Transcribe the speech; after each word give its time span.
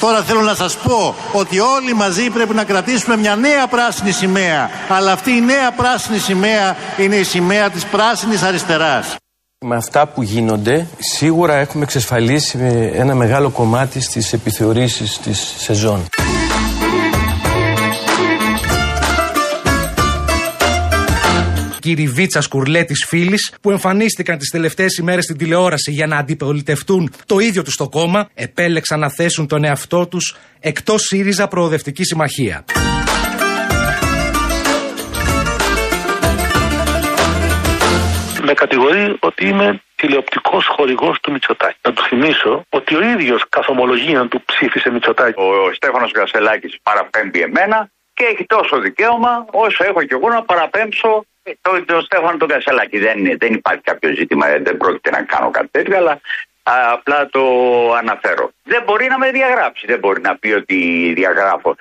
Τώρα 0.00 0.22
θέλω 0.22 0.40
να 0.40 0.54
σας 0.54 0.76
πω 0.76 1.14
ότι 1.32 1.58
όλοι 1.58 1.94
μαζί 1.94 2.30
πρέπει 2.30 2.54
να 2.54 2.64
κρατήσουμε 2.64 3.16
μια 3.16 3.36
νέα 3.36 3.66
πράσινη 3.66 4.10
σημαία. 4.10 4.70
Αλλά 4.88 5.12
αυτή 5.12 5.30
η 5.30 5.40
νέα 5.40 5.72
πράσινη 5.72 6.18
σημαία 6.18 6.76
είναι 6.98 7.16
η 7.16 7.22
σημαία 7.22 7.70
της 7.70 7.84
πράσινης 7.84 8.42
αριστεράς. 8.42 9.16
Με 9.64 9.76
αυτά 9.76 10.06
που 10.06 10.22
γίνονται, 10.22 10.86
σίγουρα 10.98 11.54
έχουμε 11.54 11.84
εξασφαλίσει 11.84 12.58
ένα 12.94 13.14
μεγάλο 13.14 13.50
κομμάτι 13.50 14.00
στις 14.00 14.32
επιθεωρήσεις 14.32 15.18
της 15.18 15.54
σεζόν. 15.58 16.06
Κύριοι 21.86 22.06
Βίτσα 22.06 22.42
Κουρλέ 22.48 22.84
της 22.84 23.04
φίλης, 23.08 23.54
που 23.62 23.70
εμφανίστηκαν 23.70 24.38
τις 24.38 24.50
τελευταίες 24.50 24.96
ημέρες 24.96 25.24
στην 25.24 25.36
τηλεόραση 25.36 25.90
για 25.90 26.06
να 26.06 26.16
αντιπολιτευτούν 26.16 27.12
το 27.26 27.38
ίδιο 27.38 27.62
τους 27.62 27.76
το 27.76 27.88
κόμμα, 27.88 28.28
επέλεξαν 28.34 28.98
να 29.00 29.10
θέσουν 29.10 29.46
τον 29.46 29.64
εαυτό 29.64 30.06
τους 30.06 30.36
εκτός 30.60 31.02
ΣΥΡΙΖΑ 31.02 31.48
Προοδευτική 31.48 32.04
Συμμαχία. 32.04 32.64
Με 38.42 38.52
κατηγορεί 38.52 39.16
ότι 39.20 39.48
είμαι 39.48 39.82
τηλεοπτικός 39.96 40.66
χορηγός 40.76 41.20
του 41.20 41.32
Μητσοτάκη. 41.32 41.78
Να 41.82 41.92
του 41.92 42.02
θυμίσω 42.02 42.62
ότι 42.68 42.96
ο 42.96 43.00
ίδιος 43.12 43.44
καθ' 43.48 43.68
ομολογία 43.68 44.28
του 44.28 44.42
ψήφισε 44.44 44.90
Μητσοτάκη. 44.90 45.40
Ο 45.40 45.72
Στέφανος 45.74 46.10
Γασελάκη 46.16 46.68
παραπέμπει 46.82 47.40
εμένα 47.40 47.78
και 48.14 48.24
έχει 48.32 48.44
τόσο 48.46 48.78
δικαίωμα 48.78 49.32
όσο 49.50 49.84
έχω 49.84 50.00
και 50.02 50.14
εγώ 50.18 50.28
να 50.28 50.42
παραπέμψω 50.42 51.26
το, 51.60 51.84
το 51.84 52.00
Στέφανο 52.00 52.36
τον 52.36 52.48
Κασελάκη. 52.48 52.98
Δεν, 52.98 53.36
δεν 53.38 53.52
υπάρχει 53.52 53.82
κάποιο 53.82 54.14
ζήτημα, 54.14 54.46
δεν 54.62 54.76
πρόκειται 54.76 55.10
να 55.10 55.22
κάνω 55.22 55.50
κάτι 55.50 55.68
τέτοιο, 55.70 55.96
αλλά 55.96 56.20
απλά 56.92 57.28
το 57.28 57.42
αναφέρω. 57.92 58.50
Δεν 58.62 58.82
μπορεί 58.86 59.06
να 59.08 59.18
με 59.18 59.30
διαγράψει, 59.30 59.86
δεν 59.86 59.98
μπορεί 59.98 60.20
να 60.20 60.36
πει 60.36 60.52
ότι 60.52 61.12
διαγράφω. 61.16 61.76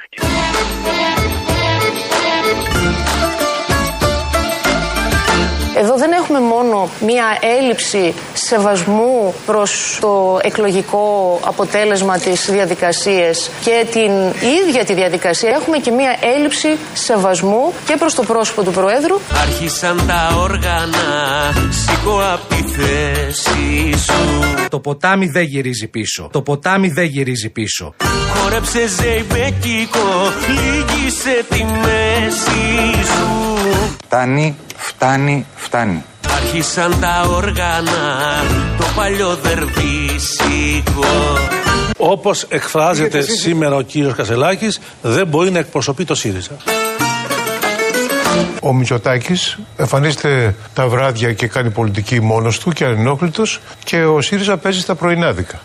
Εδώ 5.77 5.98
δεν 5.98 6.12
έχουμε 6.12 6.40
μόνο 6.40 6.90
μία 7.05 7.37
έλλειψη 7.59 8.13
σεβασμού 8.34 9.34
προς 9.45 9.98
το 10.01 10.40
εκλογικό 10.41 11.40
αποτέλεσμα 11.45 12.18
της 12.18 12.49
διαδικασίας 12.51 13.49
και 13.63 13.85
την 13.91 14.12
ίδια 14.63 14.85
τη 14.85 14.93
διαδικασία. 14.93 15.49
Έχουμε 15.49 15.77
και 15.77 15.91
μία 15.91 16.18
έλλειψη 16.35 16.77
σεβασμού 16.93 17.73
και 17.85 17.96
προς 17.98 18.15
το 18.15 18.23
πρόσωπο 18.23 18.63
του 18.63 18.71
Προέδρου. 18.71 19.20
Άρχισαν 19.41 20.03
τα 20.07 20.37
όργανα, 20.37 21.03
σηκώ 21.70 22.21
απ' 22.34 22.48
τη 22.49 22.63
θέση 22.71 23.98
σου. 23.98 24.40
Το 24.70 24.79
ποτάμι 24.79 25.27
δεν 25.27 25.43
γυρίζει 25.43 25.87
πίσω. 25.87 26.29
Το 26.31 26.41
ποτάμι 26.41 26.90
δεν 26.90 27.05
γυρίζει 27.05 27.49
πίσω. 27.49 27.93
Χόρεψε 28.34 28.87
ζεϊμπέκικο, 28.87 30.31
λίγησε 30.48 31.46
τη 31.49 31.63
μέση 31.63 33.03
σου. 33.03 33.65
Φτάνει, 34.04 34.55
φτάνει, 34.76 35.46
φτάνει. 35.55 36.04
Άρχισαν 36.36 37.00
τα 37.00 37.26
όργανα, 37.30 38.44
το 38.77 38.86
παλιό 38.96 39.36
δερβίσικο. 39.36 41.05
Όπως 41.98 42.46
εκφράζεται 42.50 43.22
σήμερα 43.22 43.76
ο 43.76 43.82
κύριος 43.82 44.14
Κασελάκης, 44.14 44.80
δεν 45.02 45.27
μπορεί 45.27 45.52
να 45.52 45.60
εκπροσωπεί 45.60 46.05
το 46.05 46.16
ΣΥΡΙΖΑ. 46.16 46.58
Ο 48.62 48.74
Μητσοτάκης 48.74 49.60
εμφανίζεται 49.77 50.55
τα 50.74 50.88
βράδια 50.88 51.34
και 51.34 51.48
κάνει 51.48 51.70
πολιτική 51.70 52.22
μόνος 52.22 52.60
του 52.60 52.72
και 52.72 52.86
ανενόχλητος 52.86 53.60
και 53.84 54.04
ο 54.04 54.22
ΣΥΡΙΖΑ 54.22 54.58
παίζει 54.58 54.80
στα 54.80 54.96
πρωινάδικα. 54.96 55.62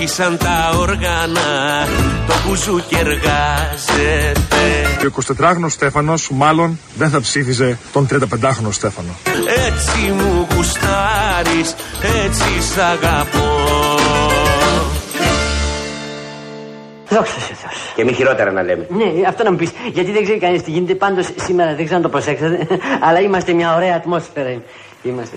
Άρχισαν 0.00 0.38
τα 0.38 0.78
όργανα, 0.78 1.86
το 2.26 2.34
μπουζούκι 2.46 2.96
εργάζεται. 2.96 4.62
Και 4.98 5.06
ο 5.06 5.10
24χρονος 5.38 5.68
Στέφανος 5.68 6.30
μάλλον 6.30 6.78
δεν 6.96 7.10
θα 7.10 7.20
ψήφιζε 7.20 7.78
τον 7.92 8.08
35χρονο 8.10 8.70
Στέφανο. 8.70 9.08
Έτσι 9.66 10.12
μου 10.12 10.46
γουστάρεις, 10.54 11.74
έτσι 12.24 12.62
σ' 12.74 12.78
αγαπώ. 12.78 13.46
Δόξα 17.08 17.40
σε 17.40 17.54
Θεός. 17.54 17.92
Και 17.94 18.04
μη 18.04 18.12
χειρότερα 18.12 18.52
να 18.52 18.62
λέμε. 18.62 18.86
Ναι, 18.90 19.28
αυτό 19.28 19.42
να 19.42 19.50
μου 19.50 19.56
πεις. 19.56 19.70
Γιατί 19.92 20.12
δεν 20.12 20.22
ξέρει 20.22 20.38
κανείς 20.38 20.62
τι 20.62 20.70
γίνεται. 20.70 20.94
Πάντως 20.94 21.28
σήμερα 21.36 21.74
δεν 21.74 21.84
ξέρω 21.84 21.96
αν 21.96 22.02
το 22.02 22.08
προσέξατε. 22.08 22.66
Αλλά 23.06 23.20
είμαστε 23.20 23.52
μια 23.52 23.74
ωραία 23.74 23.94
ατμόσφαιρα. 23.94 24.62
Είμαστε. 25.02 25.36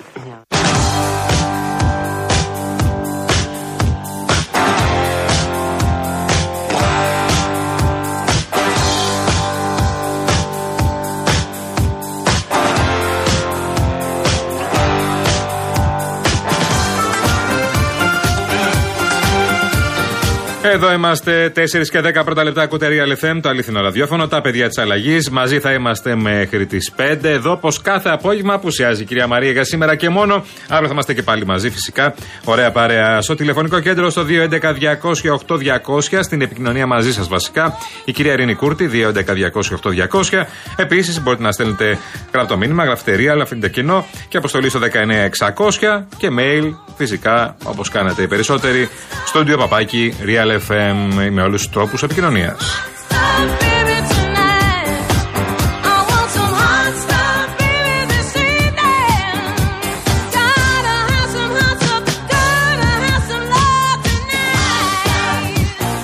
Εδώ 20.64 20.94
είμαστε 20.94 21.52
4 21.56 21.60
και 21.90 22.02
10 22.20 22.26
πρώτα 22.26 22.44
λεπτά 22.44 22.68
κουτερία 22.68 23.06
LFM, 23.08 23.40
το 23.42 23.50
αλήθινο 23.50 23.82
ραδιόφωνο, 23.82 24.28
τα 24.28 24.42
παιδιά 24.42 24.68
της 24.68 24.78
αλλαγής. 24.78 25.30
Μαζί 25.30 25.60
θα 25.60 25.74
είμαστε 25.74 26.16
μέχρι 26.16 26.66
τις 26.66 26.92
5. 26.96 27.30
Εδώ, 27.30 27.58
πως 27.58 27.82
κάθε 27.82 28.10
απόγευμα 28.10 28.54
απουσιάζει 28.54 29.02
η 29.02 29.06
κυρία 29.06 29.28
Μαρία 29.28 29.52
για 29.52 29.64
σήμερα 29.64 29.96
και 29.96 30.10
μόνο. 30.10 30.46
Αύριο 30.68 30.88
θα 30.88 30.94
είμαστε 30.94 31.14
και 31.14 31.24
πάλι 31.24 31.46
μαζί, 31.46 31.70
φυσικά. 31.70 32.14
Ωραία 32.44 32.72
παρέα. 32.72 33.22
Στο 33.22 33.36
τηλεφωνικό 33.36 33.80
κέντρο 33.80 34.10
στο 34.10 34.26
211-200-8200. 34.26 36.20
Στην 36.22 36.42
επικοινωνία 36.42 36.88
μαζί 36.88 37.14
σας 37.14 37.28
βασικά. 37.28 37.78
Η 38.06 38.12
κυρία 38.12 38.34
Ειρήνη 38.34 38.54
Κούρτη, 38.56 38.88
211-200-8200. 38.88 40.46
Επίσης 40.76 41.22
μπορείτε 41.22 41.44
να 41.44 41.52
στέλνετε 41.52 41.98
γραπτό 42.34 42.58
μήνυμα, 42.58 42.84
γραφτερία, 42.84 43.32
αλλά 43.32 43.44
αφήνετε 43.44 43.70
κοινό 43.70 44.06
και 44.28 44.38
αποστολή 44.38 44.70
στο 44.70 44.80
19600 44.80 46.06
και 46.18 46.30
mail 46.40 46.74
φυσικά 46.98 47.56
όπως 47.64 47.90
κάνετε 47.90 48.22
οι 48.22 48.28
περισσότεροι 48.28 48.90
στο 49.26 49.44
παπάκι 49.58 50.14
Real 50.26 50.50
FM 50.68 51.30
με 51.32 51.42
όλους 51.42 51.62
τους 51.62 51.72
τρόπους 51.72 52.04
επικοινωνίας. 52.04 52.92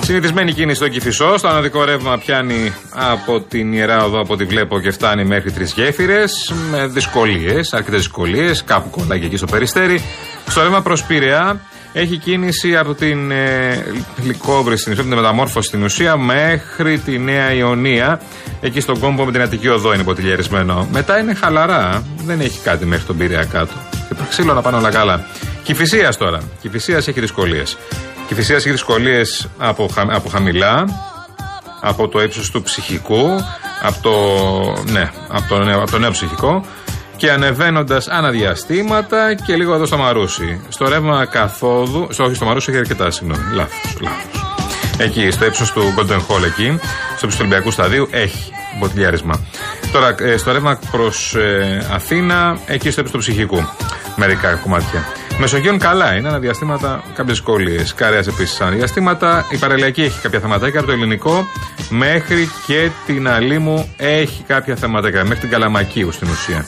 Συνηθισμένη 0.08 0.52
κίνηση 0.52 0.76
στο 0.76 0.88
Κυφισό. 0.88 1.38
Στο 1.38 1.48
αναδικό 1.48 1.84
ρεύμα 1.84 2.18
πιάνει 2.18 2.72
από 2.90 3.40
την 3.40 3.72
ιερά 3.72 4.04
οδό 4.04 4.20
από 4.20 4.32
ό,τι 4.32 4.44
βλέπω 4.44 4.80
και 4.80 4.90
φτάνει 4.90 5.24
μέχρι 5.24 5.52
τρεις 5.52 5.72
γέφυρες. 5.72 6.52
Με 6.70 6.86
δυσκολίες, 6.86 7.72
αρκετέ 7.72 7.96
δυσκολίες. 7.96 8.64
Κάπου 8.64 8.90
κολλάει 8.90 9.24
εκεί 9.24 9.36
στο 9.36 9.46
περιστέρι. 9.46 10.02
Στο 10.46 10.62
ρεύμα 10.62 10.82
προς 10.82 11.04
Πειραιά 11.04 11.60
έχει 11.92 12.16
κίνηση 12.16 12.76
από 12.76 12.94
την 12.94 13.30
ε, 13.30 13.84
Λικόβρη 14.24 14.76
στην 14.76 14.92
ουσία, 14.92 15.04
την 15.04 15.14
μεταμόρφωση 15.14 15.68
στην 15.68 15.82
ουσία, 15.82 16.16
μέχρι 16.16 16.98
τη 16.98 17.18
Νέα 17.18 17.52
Ιωνία. 17.52 18.20
Εκεί 18.60 18.80
στον 18.80 18.98
κόμπο 18.98 19.24
με 19.24 19.32
την 19.32 19.40
Αττική 19.40 19.68
Οδό 19.68 19.94
είναι 19.94 20.02
ποτηλιαρισμένο. 20.02 20.88
Μετά 20.92 21.18
είναι 21.18 21.34
χαλαρά. 21.34 22.02
Δεν 22.24 22.40
έχει 22.40 22.58
κάτι 22.60 22.86
μέχρι 22.86 23.04
τον 23.04 23.16
Πειραιά 23.16 23.44
κάτω. 23.44 23.72
Και 24.08 24.14
το 24.14 24.24
ξύλο 24.28 24.54
να 24.54 24.60
πάνε 24.60 24.76
όλα 24.76 24.90
καλά. 24.90 25.26
Κυφυσίας 25.62 26.16
τώρα. 26.16 26.40
Κυφυσίας 26.60 27.08
έχει 27.08 27.20
δυσκολίες. 27.20 27.76
Κυφυσίας 28.26 28.58
έχει 28.58 28.70
δυσκολίες 28.70 29.48
από, 29.58 29.90
από 29.94 30.28
χαμηλά, 30.28 30.84
από 31.80 32.08
το 32.08 32.22
ύψος 32.22 32.50
του 32.50 32.62
ψυχικού, 32.62 33.26
από 33.82 34.02
το, 34.02 34.12
ναι, 34.92 35.10
από 35.28 35.48
το, 35.48 35.56
από 35.80 35.90
το 35.90 35.98
νέο 35.98 36.10
ψυχικό 36.10 36.64
και 37.18 37.32
ανεβαίνοντας 37.32 38.08
αναδιαστήματα 38.08 39.34
και 39.34 39.56
λίγο 39.56 39.74
εδώ 39.74 39.86
στο 39.86 39.96
Μαρούσι. 39.96 40.60
Στο 40.68 40.88
ρεύμα 40.88 41.24
καθόδου. 41.24 42.06
Στο, 42.10 42.24
όχι, 42.24 42.34
στο 42.34 42.44
Μαρούσι 42.44 42.70
έχει 42.70 42.78
αρκετά, 42.78 43.10
συγγνώμη. 43.10 43.42
Λάθος. 43.54 43.96
Λάθος. 44.00 44.42
Εκεί, 44.98 45.30
στο 45.30 45.44
ύψος 45.44 45.72
του 45.72 45.94
Golden 45.98 46.16
Hall, 46.16 46.44
εκεί, 46.46 46.78
στο 47.16 47.26
ύψος 47.26 47.36
του 47.36 47.38
Ολυμπιακού 47.40 47.70
Σταδίου, 47.70 48.08
έχει 48.10 48.52
μποτιλιάρισμα. 48.78 49.40
Τώρα, 49.92 50.14
ε, 50.18 50.36
στο 50.36 50.52
ρεύμα 50.52 50.78
προς 50.90 51.34
ε, 51.34 51.86
Αθήνα, 51.92 52.58
εκεί 52.66 52.90
στο 52.90 53.00
ύψος 53.00 53.16
του 53.16 53.18
ψυχικού. 53.18 53.62
Μερικά 54.16 54.54
κομμάτια. 54.54 55.06
Μεσογείων 55.38 55.78
καλά 55.78 56.14
είναι, 56.14 56.28
αναδιαστήματα 56.28 57.02
κάποιες 57.14 57.36
δυσκολίε. 57.36 57.84
Καρέας 57.94 58.26
επίσης 58.26 58.60
αναδιαστήματα. 58.60 59.46
Η 59.50 59.56
παραλιακή 59.56 60.02
έχει 60.02 60.20
κάποια 60.20 60.40
θεματάκια 60.40 60.78
από 60.78 60.88
το 60.88 60.94
ελληνικό 60.94 61.46
μέχρι 61.88 62.48
και 62.66 62.90
την 63.06 63.28
Αλήμου 63.28 63.88
έχει 63.96 64.42
κάποια 64.46 64.76
θεματάκια. 64.76 65.22
Μέχρι 65.22 65.40
την 65.40 65.50
Καλαμακίου 65.50 66.12
στην 66.12 66.28
ουσία 66.28 66.66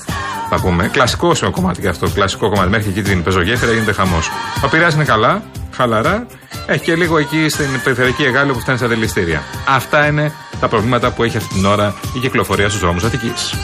θα 0.50 0.60
πούμε. 0.60 0.88
Κλασικό 0.88 1.34
σε 1.34 1.48
κομμάτι 1.50 1.80
και 1.80 1.88
αυτό. 1.88 2.08
Κλασικό 2.08 2.48
κομμάτι. 2.48 2.68
Μέχρι 2.70 2.88
εκεί 2.88 3.02
την 3.02 3.22
πεζογέφυρα 3.22 3.72
γίνεται 3.72 3.92
χαμός. 3.92 4.30
Ο 4.64 4.68
Πειραιάς 4.68 4.94
είναι 4.94 5.04
καλά, 5.04 5.42
χαλαρά. 5.74 6.26
Έχει 6.66 6.84
και 6.84 6.94
λίγο 6.94 7.18
εκεί 7.18 7.48
στην 7.48 7.66
περιφερειακή 7.84 8.22
Εγάλη 8.22 8.52
που 8.52 8.60
φτάνει 8.60 8.78
στα 8.78 8.86
δηληστήρια. 8.86 9.42
Αυτά 9.68 10.06
είναι 10.06 10.32
τα 10.60 10.68
προβλήματα 10.68 11.10
που 11.10 11.22
έχει 11.22 11.36
αυτή 11.36 11.54
την 11.54 11.66
ώρα 11.66 11.94
η 12.16 12.18
κυκλοφορία 12.18 12.68
στους 12.68 12.80
δρόμους 12.80 13.04
Αττικής. 13.04 13.54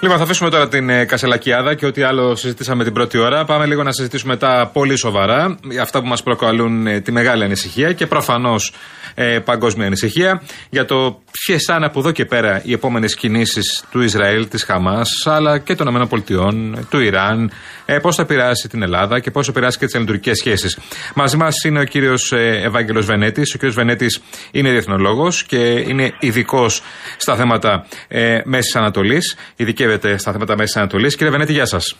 Λοιπόν, 0.00 0.16
θα 0.16 0.22
αφήσουμε 0.22 0.50
τώρα 0.50 0.68
την 0.68 0.90
ε, 0.90 1.04
Κασελακιάδα 1.04 1.74
και 1.74 1.86
ό,τι 1.86 2.02
άλλο 2.02 2.36
συζητήσαμε 2.36 2.84
την 2.84 2.92
πρώτη 2.92 3.18
ώρα. 3.18 3.44
Πάμε 3.44 3.66
λίγο 3.66 3.82
να 3.82 3.92
συζητήσουμε 3.92 4.36
τα 4.36 4.70
πολύ 4.72 4.98
σοβαρά, 4.98 5.58
αυτά 5.80 6.00
που 6.00 6.06
μας 6.06 6.22
προκαλούν 6.22 6.86
ε, 6.86 7.00
τη 7.00 7.12
μεγάλη 7.12 7.44
ανησυχία 7.44 7.92
και 7.92 8.06
προφανώς 8.06 8.72
ε, 9.14 9.38
παγκόσμια 9.38 9.86
ανησυχία 9.86 10.42
για 10.70 10.84
το 10.84 11.22
ποιες 11.32 11.64
θα 11.64 11.74
είναι 11.74 11.86
από 11.86 11.98
εδώ 11.98 12.10
και 12.10 12.24
πέρα 12.24 12.62
οι 12.64 12.72
επόμενες 12.72 13.14
κινήσεις 13.14 13.84
του 13.90 14.00
Ισραήλ, 14.00 14.48
της 14.48 14.64
Χαμάς, 14.64 15.08
αλλά 15.24 15.58
και 15.58 15.74
των 15.74 15.86
ΗΠΑ, 15.86 16.22
του 16.90 17.00
Ιράν, 17.00 17.50
ε, 17.90 17.98
πώς 17.98 18.16
θα 18.16 18.22
επηρεάσει 18.22 18.68
την 18.68 18.82
Ελλάδα 18.82 19.20
και 19.20 19.30
πώς 19.30 19.44
θα 19.46 19.50
επηρεάσει 19.50 19.78
και 19.78 19.84
τις 19.84 19.94
ελληνικέ 19.94 20.34
σχέσεις. 20.34 20.78
Μαζί 21.14 21.36
μας 21.36 21.64
είναι 21.64 21.80
ο 21.80 21.84
κύριος 21.84 22.32
ε, 22.32 22.60
Ευάγγελος 22.64 23.06
Βενέτης. 23.06 23.54
Ο 23.54 23.58
κύριος 23.58 23.74
Βενέτης 23.74 24.20
είναι 24.50 24.70
διεθνολόγος 24.70 25.44
και 25.44 25.84
είναι 25.86 26.12
ειδικός 26.18 26.82
στα 27.16 27.36
θέματα 27.36 27.86
ε, 28.08 28.40
Μέσης 28.44 28.76
Ανατολής. 28.76 29.36
Ειδικεύεται 29.56 30.18
στα 30.18 30.32
θέματα 30.32 30.56
Μέσης 30.56 30.76
Ανατολής. 30.76 31.16
Κύριε 31.16 31.32
Βενέτη, 31.32 31.52
γεια 31.52 31.66
σας. 31.66 31.96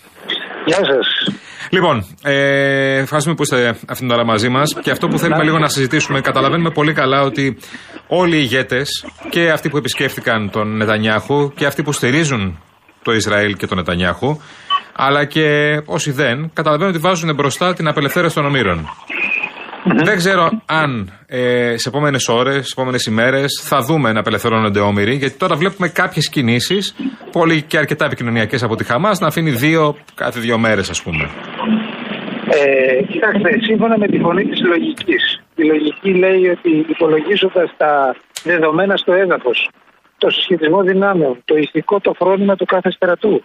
Γεια 0.67 0.76
σας. 0.76 1.35
Λοιπόν, 1.70 2.06
ε, 2.23 2.96
ευχαριστούμε 2.96 3.37
που 3.37 3.43
είστε 3.43 3.69
αυτήν 3.69 3.96
την 3.96 4.11
ώρα 4.11 4.25
μαζί 4.25 4.49
μας. 4.49 4.75
Και 4.82 4.91
αυτό 4.91 5.08
που 5.08 5.19
θέλουμε 5.19 5.44
λίγο 5.44 5.58
να 5.58 5.69
συζητήσουμε, 5.69 6.20
καταλαβαίνουμε 6.20 6.70
πολύ 6.70 6.93
καλά 6.93 7.23
ότι 7.23 7.58
όλοι 8.06 8.37
οι 8.37 8.41
ηγέτες 8.43 9.06
και 9.31 9.50
αυτοί 9.50 9.69
που 9.69 9.76
επισκέφτηκαν 9.76 10.50
τον 10.50 10.76
Νετανιάχου 10.76 11.52
και 11.55 11.67
αυτοί 11.67 11.82
που 11.82 11.93
στηρίζουν 11.93 12.58
το 13.02 13.14
Ισραήλ 13.14 13.56
και 13.56 13.67
τον 13.67 13.76
Νετανιάχου, 13.76 14.41
αλλά 15.00 15.25
και 15.25 15.47
όσοι 15.85 16.11
δεν, 16.12 16.50
καταλαβαίνουν 16.55 16.93
ότι 16.95 17.03
βάζουν 17.03 17.35
μπροστά 17.35 17.75
την 17.75 17.89
απελευθέρωση 17.89 18.35
των 18.35 18.45
ομήρων. 18.45 18.79
Δεν 20.05 20.17
ξέρω 20.17 20.50
αν 20.67 21.12
ε, 21.27 21.77
σε 21.77 21.89
επόμενες 21.89 22.29
ώρες, 22.29 22.67
σε 22.67 22.73
επόμενες 22.77 23.06
ημέρες 23.06 23.62
θα 23.65 23.79
δούμε 23.79 24.12
να 24.12 24.21
απελευθερώνονται 24.21 24.81
όμοιροι, 24.81 25.15
γιατί 25.15 25.37
τώρα 25.37 25.56
βλέπουμε 25.56 25.89
κάποιες 25.89 26.29
κινήσεις, 26.29 26.95
πολύ 27.33 27.62
και 27.62 27.79
αρκετά 27.79 28.05
επικοινωνιακές 28.05 28.62
από 28.62 28.75
τη 28.77 28.85
Χαμάς, 28.85 29.21
να 29.21 29.27
αφήνει 29.27 29.50
δύο 29.50 29.97
κάθε 30.15 30.41
δύο 30.41 30.59
μέρες, 30.59 30.91
ας 30.91 31.03
πούμε. 31.03 31.25
Ε, 32.49 33.03
κοιτάξτε, 33.03 33.51
σύμφωνα 33.61 33.99
με 33.99 34.06
τη 34.06 34.19
φωνή 34.19 34.44
της 34.44 34.61
λογικής, 34.65 35.43
η 35.55 35.65
λογική 35.65 36.11
λέει 36.15 36.49
ότι 36.56 36.87
υπολογίζοντας 36.89 37.71
τα 37.77 38.17
δεδομένα 38.44 38.97
στο 38.97 39.12
έδαφος, 39.12 39.69
το 40.19 40.31
συσχετισμό 40.31 40.83
δυνάμεων, 40.83 41.43
το 41.44 41.56
ηθικό, 41.56 42.01
το 42.01 42.12
φρόνημα 42.19 42.55
του 42.56 42.65
κάθε 42.65 42.91
στρατού 42.91 43.43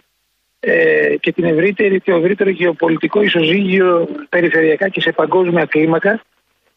ε, 0.66 1.16
και 1.20 1.32
την 1.32 1.44
ευρύτερη 1.44 2.00
και 2.00 2.12
ευρύτερο 2.12 2.50
γεωπολιτικό 2.50 3.22
ισοζύγιο 3.22 4.08
περιφερειακά 4.28 4.88
και 4.88 5.00
σε 5.00 5.12
παγκόσμια 5.12 5.64
κλίμακα, 5.64 6.22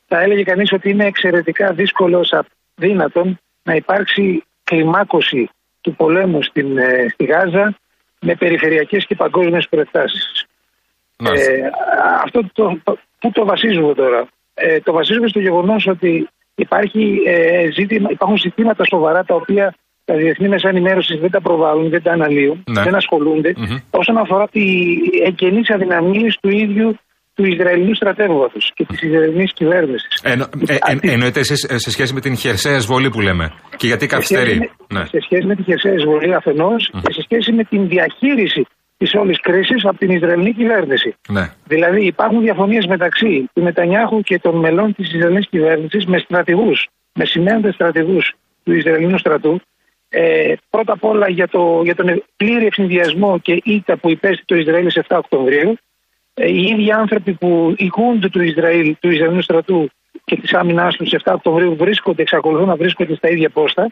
θα 0.07 0.21
έλεγε 0.21 0.43
κανείς 0.43 0.71
ότι 0.71 0.89
είναι 0.89 1.05
εξαιρετικά 1.05 1.71
δύσκολο, 1.73 2.25
αδύνατον 2.77 3.39
να 3.63 3.75
υπάρξει 3.75 4.43
κλιμάκωση 4.63 5.49
του 5.81 5.95
πολέμου 5.95 6.43
στην, 6.43 6.77
ε, 6.77 7.07
στη 7.13 7.23
Γάζα 7.25 7.77
με 8.19 8.35
περιφερειακές 8.35 9.05
και 9.05 9.15
παγκόσμιες 9.15 9.67
προεκτάσεις. 9.69 10.45
Ε, 11.23 11.69
αυτό 12.23 12.41
το, 12.53 12.77
πού 13.19 13.31
το 13.31 13.45
βασίζουμε 13.45 13.93
τώρα; 13.93 14.27
Ε, 14.53 14.79
το 14.79 14.91
βασίζουμε 14.91 15.27
στο 15.27 15.39
γεγονός 15.39 15.87
ότι 15.87 16.27
υπάρχει, 16.55 17.21
ε, 17.25 17.69
ζήτημα, 17.71 18.09
υπάρχουν 18.11 18.37
ζητήματα 18.37 18.85
σοβαρά 18.85 19.23
τα 19.23 19.35
οποία 19.35 19.75
τα 20.09 20.13
διεθνή 20.21 20.47
μέσα 20.47 20.67
ενημέρωσης 20.69 21.19
δεν 21.19 21.31
τα 21.35 21.41
προβάλλουν, 21.41 21.89
δεν 21.89 22.01
τα 22.05 22.11
αναλύουν, 22.11 22.57
Ναι. 22.75 22.81
δεν 22.87 22.95
ασχολούνται 22.95 23.51
όσον 24.01 24.17
αφορά 24.17 24.45
τη 24.47 24.63
εγγενείς 25.29 25.69
αδυναμίες 25.75 26.37
του 26.41 26.49
ίδιου 26.49 26.89
του 27.35 27.45
Ισραηλινού 27.45 27.95
στρατεύματο 27.95 28.57
και 28.75 28.85
της 28.85 29.01
Ισραηλινής 29.01 29.51
κυβέρνησης. 29.53 30.19
Εννο, 30.23 30.45
ε, 30.67 30.73
ε, 30.73 31.11
εννοείται 31.13 31.39
εσεί 31.39 31.55
σε 31.85 31.91
σχέση 31.91 32.13
με 32.13 32.19
την 32.21 32.35
χερσαία 32.37 32.75
εισβολή 32.75 33.09
που 33.09 33.21
λέμε. 33.21 33.45
Και 33.77 33.87
γιατί 33.87 34.05
καθυστερεί. 34.07 34.69
Ναι. 34.93 35.03
Σε 35.05 35.19
σχέση 35.25 35.45
με 35.45 35.55
τη 35.55 35.63
χερσαία 35.63 35.93
εισβολή 35.93 36.33
αφενός 36.35 36.89
και 37.03 37.11
σε 37.13 37.21
σχέση 37.21 37.51
με 37.51 37.63
την 37.63 37.87
διαχείριση 37.87 38.65
της 38.97 39.13
όλης 39.21 39.39
κρίσης 39.41 39.85
από 39.85 39.97
την 39.97 40.09
Ισραηλινή 40.09 40.53
κυβέρνηση. 40.53 41.15
ναι. 41.29 41.45
Δηλαδή 41.65 42.05
υπάρχουν 42.05 42.41
διαφωνίες 42.41 42.85
μεταξύ 42.85 43.49
του 43.53 43.61
Νετανιάχου 43.61 44.21
και 44.21 44.39
των 44.39 44.55
μελών 44.59 44.93
της 44.95 45.13
Ισραηλινής 45.13 45.47
κυβέρνησης 45.49 46.05
με 46.05 46.17
στρατηγούς, 46.17 46.87
με 47.13 47.25
σημαίνοντε 47.25 47.71
στρατηγούς 47.71 48.33
του 48.63 48.71
Ισραηλινού 48.73 49.17
στρατού. 49.17 49.61
Ε, 50.09 50.53
πρώτα 50.69 50.93
απ' 50.93 51.03
όλα 51.03 51.29
για, 51.29 51.47
το, 51.47 51.81
για 51.83 51.95
τον 51.95 52.23
πλήρη 52.35 52.65
ευνηδιασμό 52.65 53.39
και 53.39 53.61
ήττα 53.63 53.97
που 53.97 54.09
υπέστη 54.09 54.45
το 54.45 54.55
Ισραήλ 54.55 54.91
σε 54.91 55.05
7 55.07 55.17
Οκτωβρίου. 55.17 55.77
Ε, 56.33 56.47
οι 56.47 56.61
ίδιοι 56.61 56.91
άνθρωποι 56.91 57.33
που 57.33 57.73
ηγούνται 57.77 58.29
του 58.29 58.41
Ισραήλ, 58.41 58.95
του 58.99 59.09
Ισραηλινού 59.09 59.41
στρατού 59.41 59.89
και 60.23 60.35
της 60.35 60.53
άμυνάς 60.53 60.95
τους 60.95 61.09
σε 61.09 61.21
7 61.23 61.33
Οκτωβρίου 61.33 61.75
βρίσκονται, 61.75 62.21
εξακολουθούν 62.21 62.67
να 62.67 62.75
βρίσκονται 62.75 63.15
στα 63.15 63.29
ίδια 63.29 63.49
πόστα. 63.49 63.91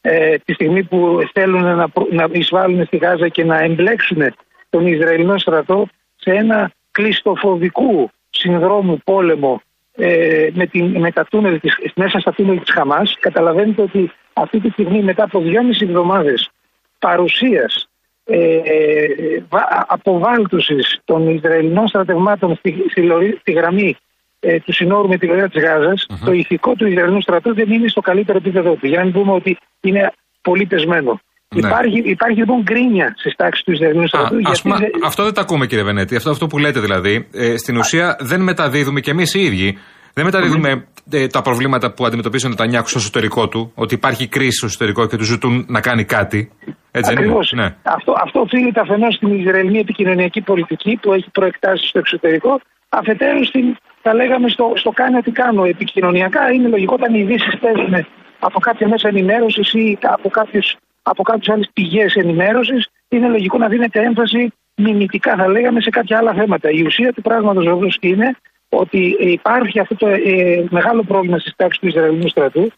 Ε, 0.00 0.36
τη 0.44 0.52
στιγμή 0.52 0.84
που 0.84 1.20
θέλουν 1.32 1.62
να, 1.62 1.88
προ- 1.88 2.12
να 2.12 2.28
εισβάλλουν 2.32 2.84
στη 2.86 2.96
Γάζα 2.96 3.28
και 3.28 3.44
να 3.44 3.58
εμπλέξουν 3.58 4.34
τον 4.70 4.86
Ισραηλινό 4.86 5.38
στρατό 5.38 5.86
σε 6.16 6.30
ένα 6.30 6.70
κλειστοφοβικού 6.90 8.10
συνδρόμου 8.30 8.98
πόλεμο 9.04 9.60
ε, 9.96 10.48
με, 10.52 10.66
την, 10.66 11.00
με 11.00 11.12
τα 11.12 11.24
τούνελ 11.24 11.60
της, 11.60 11.78
μέσα 11.94 12.18
στα 12.18 12.32
τούνελ 12.32 12.60
της 12.60 12.70
Χαμάς. 12.70 13.16
Καταλαβαίνετε 13.20 13.82
ότι 13.82 14.12
αυτή 14.42 14.60
τη 14.60 14.68
στιγμή 14.70 15.02
μετά 15.02 15.22
από 15.22 15.40
δυόμιση 15.40 15.84
εβδομάδες 15.88 16.50
παρουσίας 16.98 17.88
ε, 18.24 18.38
ε, 18.38 19.44
βα- 19.48 19.84
αποβάλτωσης 19.88 20.86
των 21.04 21.28
Ισραηλινών 21.28 21.86
στρατευμάτων 21.88 22.56
στη, 22.56 22.70
στη, 22.90 23.02
λωρί- 23.02 23.38
στη 23.40 23.52
γραμμή 23.52 23.96
ε, 24.40 24.58
του 24.60 24.72
συνόρου 24.72 25.08
με 25.08 25.16
τη 25.18 25.26
λωρίδα 25.26 25.48
της 25.48 25.62
γαζας 25.62 26.06
το 26.24 26.32
ηθικό 26.32 26.74
του 26.74 26.86
Ισραηλινού 26.86 27.20
στρατού 27.20 27.54
δεν 27.54 27.70
είναι 27.72 27.88
στο 27.88 28.00
καλύτερο 28.00 28.38
επίπεδο 28.38 28.74
του. 28.74 28.86
Για 28.86 28.98
να 28.98 29.04
μην 29.04 29.12
πούμε 29.12 29.32
ότι 29.32 29.58
είναι 29.80 30.12
πολύ 30.42 30.66
πεσμένο. 30.66 31.20
Ναι. 31.54 31.58
Υπάρχει, 31.68 31.98
υπάρχει 32.04 32.38
λοιπόν 32.38 32.62
γκρίνια 32.62 33.14
στις 33.16 33.34
τάξεις 33.36 33.64
του 33.64 33.72
Ισραηλινού 33.72 34.06
στρατού. 34.06 34.34
Ας 34.36 34.40
γιατί 34.42 34.60
πούμε, 34.62 34.76
δεν- 34.78 34.90
αυτό 35.04 35.24
δεν 35.24 35.34
τα 35.34 35.40
ακούμε 35.40 35.66
κύριε 35.66 35.84
Βενέτη. 35.84 36.16
Αυτό, 36.16 36.30
αυτό 36.30 36.46
που 36.46 36.58
λέτε 36.58 36.80
δηλαδή. 36.80 37.28
Ε, 37.32 37.56
στην 37.56 37.76
ουσία 37.76 38.16
δεν 38.20 38.40
μεταδίδουμε 38.40 39.00
κι 39.00 39.10
εμείς 39.10 39.34
οι 39.34 39.40
ίδιοι. 39.40 39.78
Δεν 40.18 40.24
μεταδίδουμε 40.24 40.86
ε, 41.10 41.26
τα 41.26 41.42
προβλήματα 41.42 41.92
που 41.92 42.06
αντιμετωπίζει 42.06 42.46
ο 42.46 42.48
Νετανιάχου 42.48 42.88
στο 42.88 42.98
εσωτερικό 42.98 43.48
του. 43.48 43.72
Ότι 43.74 43.94
υπάρχει 43.94 44.28
κρίση 44.28 44.56
στο 44.56 44.66
εσωτερικό 44.66 45.06
και 45.06 45.16
του 45.16 45.24
ζητούν 45.24 45.64
να 45.68 45.80
κάνει 45.80 46.04
κάτι. 46.04 46.50
Έτσι 46.90 47.14
δεν 47.14 47.24
είναι; 47.24 47.24
Ακριβώς. 47.24 47.52
Ναι. 47.52 47.74
Αυτό, 47.82 48.12
αυτό 48.24 48.40
οφείλεται 48.40 48.80
αφενός 48.80 49.14
στην 49.14 49.40
Ισραηλινή 49.40 49.78
επικοινωνιακή 49.78 50.40
πολιτική 50.40 50.98
που 51.02 51.12
έχει 51.12 51.30
προεκτάσεις 51.30 51.88
στο 51.88 51.98
εξωτερικό. 51.98 52.60
Αφετέρου, 52.88 53.44
στην, 53.44 53.76
θα 54.02 54.14
λέγαμε 54.14 54.48
στο, 54.48 54.72
στο 54.74 54.90
κάνει 54.90 55.16
ό,τι 55.16 55.30
κάνω. 55.30 55.64
Επικοινωνιακά 55.64 56.52
είναι 56.52 56.68
λογικό 56.68 56.94
όταν 56.94 57.14
οι 57.14 57.18
ειδήσεις 57.22 57.58
παίζουν 57.60 58.06
από 58.38 58.58
κάποια 58.60 58.88
μέσα 58.88 59.08
ενημέρωσης 59.08 59.72
ή 59.72 59.98
από, 60.02 60.28
κάποιους, 60.28 60.76
από 61.02 61.22
κάποιε 61.22 61.52
άλλες 61.54 61.70
πηγές 61.72 62.14
ενημέρωσης. 62.14 62.88
Είναι 63.08 63.28
λογικό 63.28 63.58
να 63.58 63.68
δίνεται 63.68 64.00
έμφαση 64.00 64.52
μιμητικά, 64.74 65.36
θα 65.36 65.48
λέγαμε, 65.48 65.80
σε 65.80 65.90
κάποια 65.90 66.18
άλλα 66.18 66.32
θέματα. 66.34 66.70
Η 66.70 66.82
ουσία 66.82 67.12
του 67.12 67.22
πράγματος 67.22 67.64
βεβαίως 67.64 67.96
είναι 68.00 68.36
ότι 68.80 69.16
υπάρχει 69.18 69.80
αυτό 69.80 69.94
το 69.96 70.06
ε, 70.06 70.64
μεγάλο 70.70 71.02
πρόβλημα 71.02 71.38
στις 71.38 71.52
τάξεις 71.56 71.80
του 71.80 71.86
Ισραηλινού 71.86 72.28
στρατού 72.28 72.70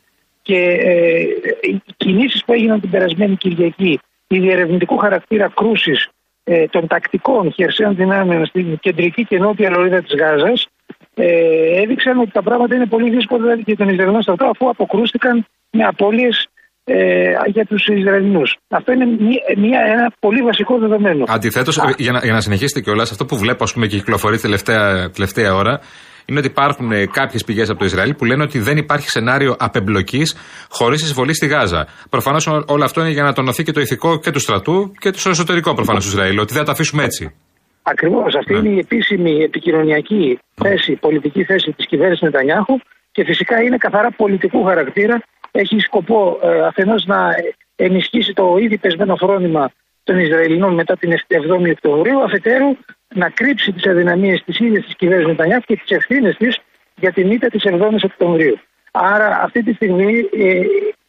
και 0.43 0.59
ε, 0.81 1.21
οι 1.61 1.83
κινήσεις 1.97 2.45
που 2.45 2.53
έγιναν 2.53 2.81
την 2.81 2.91
περασμένη 2.91 3.37
Κυριακή, 3.37 4.01
η 4.27 4.39
διερευνητικού 4.39 4.97
χαρακτήρα 4.97 5.49
κρούσης 5.55 6.09
ε, 6.45 6.67
των 6.67 6.87
τακτικών 6.87 7.53
χερσαίων 7.53 7.95
δυνάμεων 7.95 8.47
στην 8.47 8.79
κεντρική 8.79 9.25
και 9.25 9.39
νότια 9.39 9.71
λωρίδα 9.71 10.03
της 10.03 10.15
Γάζας 10.15 10.67
ε, 11.15 11.81
έδειξαν 11.83 12.19
ότι 12.19 12.31
τα 12.31 12.43
πράγματα 12.43 12.75
είναι 12.75 12.87
πολύ 12.87 13.11
δύσκολα 13.11 13.43
δηλαδή, 13.43 13.63
για 13.67 13.77
τον 13.77 13.89
Ισραηλινό 13.89 14.21
στρατό 14.21 14.45
αφού 14.45 14.69
αποκρούστηκαν 14.69 15.47
με 15.71 15.85
απώλειες 15.85 16.49
ε, 16.95 17.51
για 17.55 17.65
τους 17.65 17.87
Ισραηλινούς. 17.87 18.57
Αυτό 18.69 18.93
είναι 18.93 19.05
μια, 19.05 19.43
μια, 19.57 19.81
ένα 19.95 20.13
πολύ 20.21 20.41
βασικό 20.43 20.79
δεδομένο. 20.79 21.25
Αντιθέτως, 21.29 21.81
για, 21.97 22.13
να, 22.13 22.19
για 22.19 22.33
να 22.33 22.41
συνεχίσετε 22.41 22.81
κιόλας, 22.81 23.11
αυτό 23.11 23.25
που 23.25 23.37
βλέπω 23.37 23.65
ας 23.65 23.73
πούμε, 23.73 23.87
και 23.87 23.97
κυκλοφορεί 23.97 24.39
τελευταία, 24.39 25.11
τελευταία 25.11 25.55
ώρα 25.55 25.81
είναι 26.29 26.39
ότι 26.39 26.49
υπάρχουν 26.49 26.91
κάποιες 27.11 27.45
πηγές 27.45 27.71
από 27.71 27.79
το 27.79 27.85
Ισραήλ 27.85 28.15
που 28.15 28.25
λένε 28.25 28.43
ότι 28.43 28.59
δεν 28.59 28.77
υπάρχει 28.77 29.09
σενάριο 29.09 29.57
απεμπλοκής 29.59 30.37
χωρίς 30.71 31.03
εισβολή 31.03 31.35
στη 31.35 31.47
Γάζα. 31.47 31.87
Προφανώς 32.11 32.47
όλο 32.47 32.85
αυτό 32.85 33.01
είναι 33.01 33.11
για 33.11 33.23
να 33.23 33.33
τονωθεί 33.33 33.63
και 33.63 33.73
το 33.73 33.81
ηθικό 33.81 34.19
και 34.19 34.31
του 34.31 34.41
στρατού 34.41 34.93
και 34.99 35.11
το 35.11 35.29
εσωτερικό 35.29 35.75
προφανώς 35.75 36.05
του 36.05 36.11
Ισραήλ. 36.11 36.39
Ότι 36.39 36.53
δεν 36.53 36.59
θα 36.63 36.65
τα 36.65 36.73
αφήσουμε 36.73 37.03
έτσι. 37.05 37.35
Ακριβώς. 37.83 38.35
Αυτή 38.35 38.55
είναι 38.55 38.69
η 38.69 38.79
επίσημη 38.79 39.33
επικοινωνιακή 39.43 40.39
θέση, 40.55 40.93
πολιτική 40.93 41.45
θέση 41.45 41.73
της 41.77 41.87
κυβέρνησης 41.87 42.23
Νετανιάχου 42.23 42.77
και 43.13 43.25
φυσικά 43.25 43.63
είναι 43.63 43.77
καθαρά 43.77 44.11
πολιτικού 44.17 44.65
χαρακτήρα. 44.65 45.17
Έχει 45.61 45.79
σκοπό 45.79 46.39
ε, 46.43 46.61
αφενός 46.61 47.05
να 47.07 47.35
ενισχύσει 47.77 48.33
το 48.33 48.57
ήδη 48.57 48.79
πεσμένο 48.79 49.17
φρόνημα 49.17 49.71
των 50.05 50.19
Ισραηλινών 50.19 50.75
μετά 50.75 50.97
την 50.97 51.13
7η 51.29 51.71
Οκτωβρίου, 51.71 52.23
αφετέρου 52.23 52.77
να 53.15 53.29
κρύψει 53.29 53.73
τις 53.73 53.87
αδυναμίες 53.87 54.43
της 54.45 54.59
ίδιας 54.59 54.85
της 54.85 54.95
κυβέρνησης 54.97 55.31
Νετανιάχου 55.31 55.65
και 55.67 55.77
τις 55.77 55.97
ευθύνες 55.97 56.37
της 56.37 56.59
για 56.97 57.13
την 57.13 57.31
ήττα 57.31 57.49
της 57.49 57.63
7η 57.67 58.05
Οκτωβρίου. 58.05 58.59
Άρα 58.91 59.41
αυτή 59.43 59.63
τη 59.63 59.73
στιγμή 59.73 60.29
ε, 60.39 60.61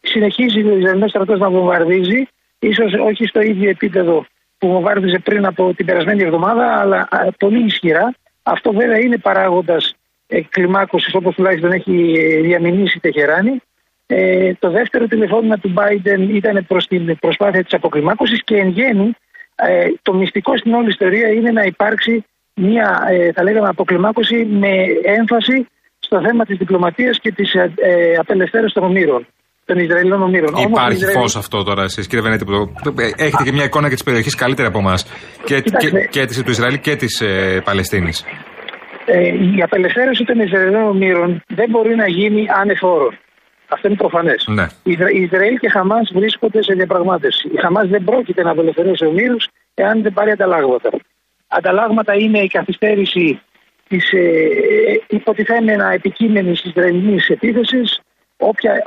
συνεχίζει 0.02 0.64
ο 0.64 0.78
Ισραηλινός 0.78 1.10
στρατός 1.10 1.40
να 1.40 1.50
βομβαρδίζει, 1.50 2.28
ίσως 2.60 2.94
όχι 2.94 3.26
στο 3.26 3.42
ίδιο 3.42 3.70
επίπεδο 3.70 4.26
που 4.58 4.68
βομβάρδιζε 4.68 5.20
πριν 5.20 5.46
από 5.46 5.74
την 5.74 5.86
περασμένη 5.86 6.24
εβδομάδα, 6.24 6.80
αλλά 6.80 7.08
α, 7.12 7.32
πολύ 7.38 7.66
ισχυρά. 7.66 8.14
Αυτό 8.44 8.72
βέβαια 8.74 9.00
είναι 9.00 9.18
παράγοντας 9.18 9.94
ε, 10.28 10.42
κλιμάκωσης, 10.42 11.14
όπως 11.14 11.36
τουλάχιστον 11.36 11.72
έχει 11.72 12.14
ε, 12.18 12.42
διαμηνήσει 12.42 12.98
η 12.98 13.00
Τεχεράνη. 13.00 13.62
Ε, 14.12 14.54
το 14.60 14.70
δεύτερο 14.72 15.06
τηλεφώνημα 15.08 15.58
του 15.58 15.74
Biden 15.78 16.22
ήταν 16.40 16.66
προς 16.68 16.86
την 16.88 17.18
προσπάθεια 17.20 17.64
της 17.64 17.74
αποκλιμάκωση 17.74 18.36
και 18.44 18.56
εν 18.56 18.68
γέννη 18.70 19.10
Ε, 19.62 19.86
το 20.02 20.14
μυστικό 20.14 20.58
στην 20.58 20.74
όλη 20.74 20.88
ιστορία 20.90 21.28
είναι 21.30 21.52
να 21.52 21.64
υπάρξει 21.64 22.26
μια, 22.56 22.88
ε, 23.10 23.32
θα 23.32 23.44
λέγαμε, 23.44 23.68
αποκλιμάκωση 23.68 24.36
με 24.46 24.72
έμφαση 25.20 25.68
στο 26.00 26.22
θέμα 26.26 26.46
της 26.46 26.58
διπλωματίας 26.58 27.20
και 27.22 27.32
της 27.32 27.54
ε, 27.54 27.72
ε, 27.76 28.16
απελευθέρωσης 28.20 28.74
των 28.74 28.84
ομήρων. 28.84 29.28
Των 29.66 29.78
Ισραηλινών 29.78 30.22
ομήρων. 30.22 30.54
Όμως, 30.54 30.70
Υπάρχει 30.70 30.94
οι 30.94 30.96
Ισραηλοί- 30.96 31.20
φως 31.22 31.36
αυτό 31.36 31.64
τώρα 31.64 31.84
εσείς, 31.84 32.08
κύριε 32.08 32.24
Βενέτη. 32.24 32.46
Που 32.46 32.52
το... 32.84 32.94
Έχετε 33.18 33.44
και 33.44 33.52
μια 33.52 33.64
εικόνα 33.64 33.88
και 33.88 33.94
της 33.94 34.04
περιοχής 34.04 34.36
καλύτερη 34.36 34.68
από 34.68 34.80
εμάς. 34.80 35.04
Και, 35.46 35.56
και, 35.56 35.62
Κοιτάξτε. 35.62 36.08
και 36.12 36.26
της- 36.26 36.44
του 36.44 36.52
Ισραήλ 36.52 36.80
και 36.80 36.96
της 36.96 37.22
ε, 37.22 37.62
Παλαιστίνης. 37.64 38.26
Ε, 39.06 39.28
η 39.28 39.62
απελευθέρωση 39.64 40.24
των 40.24 40.40
Ισραηλινών 40.40 40.84
ομήρων 40.88 41.44
δεν 41.48 41.70
μπορεί 41.70 41.96
να 41.96 42.08
γίνει 42.08 42.46
ανεφόρον. 42.62 43.18
Αυτό 43.70 43.88
είναι 43.88 43.98
προφανές. 43.98 44.48
Ναι. 44.48 44.68
Ισραήλ 45.14 45.58
και 45.60 45.70
Χαμάς 45.70 46.12
βρίσκονται 46.14 46.64
σε 46.64 46.74
διαπραγμάτευση. 46.74 47.50
Η 47.54 47.58
Χαμάς 47.58 47.88
δεν 47.88 48.04
πρόκειται 48.04 48.44
να 48.44 48.52
απελευθερώσει 48.52 49.06
ομήρου 49.06 49.36
εάν 49.74 50.02
δεν 50.02 50.14
πάρει 50.14 50.32
ανταλλάγματα. 50.32 50.90
Ανταλλάγματα 51.48 52.14
είναι 52.14 52.40
η 52.40 52.48
καθυστέρηση 52.48 53.42
της 53.88 54.12
ε, 54.12 54.50
υποτιθέμενα 55.08 55.92
επικείμενη 55.92 56.52
Ισραηλινής 56.64 57.30
επίθεσης, 57.30 58.02
όποια 58.38 58.82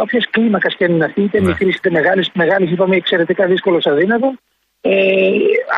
όποιας 0.00 0.30
κλίμακας 0.30 0.74
και 0.76 0.84
αν 0.84 0.92
είναι 0.92 1.04
αυτή, 1.04 1.22
είτε 1.22 1.40
μικρής 1.40 1.76
είτε 1.76 1.90
μεγάλης, 1.90 2.30
μεγάλης 2.32 2.70
είπαμε 2.70 2.96
εξαιρετικά 2.96 3.46
δύσκολος 3.46 3.86
αδύνατο. 3.86 4.34
Ε, 4.80 5.30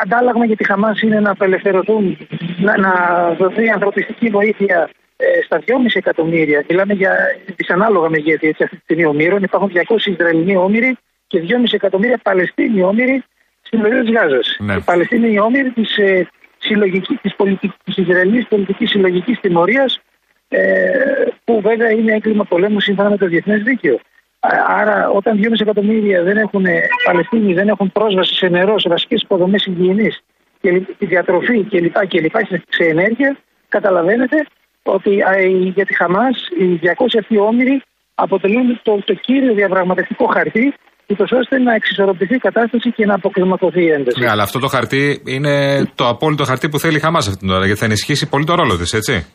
αντάλλαγμα 0.03 0.45
για 0.45 0.55
τη 0.55 0.65
Χαμάς 0.65 1.01
είναι 1.01 1.19
να 1.19 1.31
απελευθερωθούν, 1.31 2.17
να, 2.57 2.77
να 2.77 2.91
δοθεί 3.39 3.69
ανθρωπιστική 3.69 4.29
βοήθεια 4.29 4.89
ε, 4.89 5.02
στα 5.45 5.59
2,5 5.59 5.63
εκατομμύρια. 5.93 6.63
Μιλάμε 6.69 6.93
για 6.93 7.15
δυσανάλογα 7.55 8.09
μεγέθη 8.09 8.47
έτσι, 8.47 8.63
αυτή 8.63 8.75
τη 8.75 8.81
στιγμή 8.81 9.05
ομήρων. 9.05 9.43
Υπάρχουν 9.43 9.71
200 9.73 10.05
Ισραηλινοί 10.05 10.55
όμοιροι 10.55 10.97
και 11.27 11.39
2,5 11.47 11.73
εκατομμύρια 11.73 12.19
Παλαιστίνοι 12.23 12.81
όμοιροι 12.83 13.23
στην 13.61 13.81
περιοχή 13.81 14.05
της 14.11 14.19
Γάζας. 14.19 14.57
Ναι. 14.59 14.73
Οι 14.73 14.81
Παλαιστίνοι 14.85 15.39
όμοιροι 15.39 15.69
της 15.71 15.97
ε, 15.97 16.27
συλλογικής, 16.57 17.17
της, 17.21 17.35
πολιτικής, 17.35 17.77
της 17.83 17.97
Ισραηλινής 17.97 18.47
πολιτικής 18.47 18.89
συλλογικής 18.89 19.39
τιμωρίας 19.39 19.99
ε, 20.47 20.89
που 21.43 21.61
βέβαια 21.61 21.91
είναι 21.91 22.13
έγκλημα 22.13 22.43
πολέμου 22.43 22.79
σύμφωνα 22.79 23.09
με 23.09 23.17
το 23.17 23.25
διεθνές 23.27 23.61
δίκαιο. 23.63 23.99
Α- 24.39 24.65
Άρα, 24.67 25.09
όταν 25.09 25.37
2,5 25.43 25.61
εκατομμύρια 25.61 26.23
δεν 26.23 26.37
έχουν, 26.37 26.65
ε, 26.65 26.87
Παλαιστίνοι 27.05 27.53
δεν 27.53 27.67
έχουν 27.67 27.91
πρόσβαση 27.91 28.33
σε 28.35 28.47
νερό, 28.47 28.79
σε 28.79 28.89
βασικές 28.89 29.21
υποδομές 29.21 29.65
υγιεινής 29.65 30.21
και 30.61 30.71
λι- 30.71 30.97
τη 30.97 31.05
διατροφή 31.05 31.63
κλπ. 31.63 32.07
και 32.07 32.19
λοιπά, 32.21 32.39
σε- 32.45 32.63
σε 32.69 32.83
ενέργεια, 32.83 33.37
καταλαβαίνετε 33.69 34.45
ότι 34.83 35.21
α, 35.21 35.39
η- 35.41 35.71
για 35.75 35.85
τη 35.85 35.95
Χαμάς 35.95 36.47
οι 36.59 36.79
200 36.81 37.17
αυτοί 37.19 37.37
όμοιροι 37.37 37.81
αποτελούν 38.15 38.79
το, 38.83 39.01
το 39.05 39.13
κύριο 39.13 39.53
διαπραγματευτικό 39.53 40.25
χαρτί, 40.25 40.73
ούτως 41.07 41.31
ώστε 41.31 41.59
να 41.59 41.73
εξισορροπηθεί 41.73 42.35
η 42.35 42.37
κατάσταση 42.37 42.91
και 42.91 43.05
να 43.05 43.13
αποκλιμακωθεί 43.13 43.81
η 43.83 43.89
ένταση. 43.89 44.19
Ναι, 44.19 44.29
αλλά 44.29 44.43
αυτό 44.43 44.59
το 44.59 44.67
χαρτί 44.67 45.21
είναι 45.25 45.83
το 45.95 46.07
απόλυτο 46.07 46.43
χαρτί 46.43 46.69
που 46.69 46.79
θέλει 46.79 46.95
η 46.97 46.99
Χαμάς 46.99 47.27
αυτή 47.27 47.39
την 47.39 47.49
ώρα, 47.49 47.65
γιατί 47.65 47.79
θα 47.79 47.85
ενισχύσει 47.85 48.29
πολύ 48.29 48.45
το 48.45 48.55
ρόλο 48.55 48.77
της, 48.77 48.93
έτσι. 48.93 49.25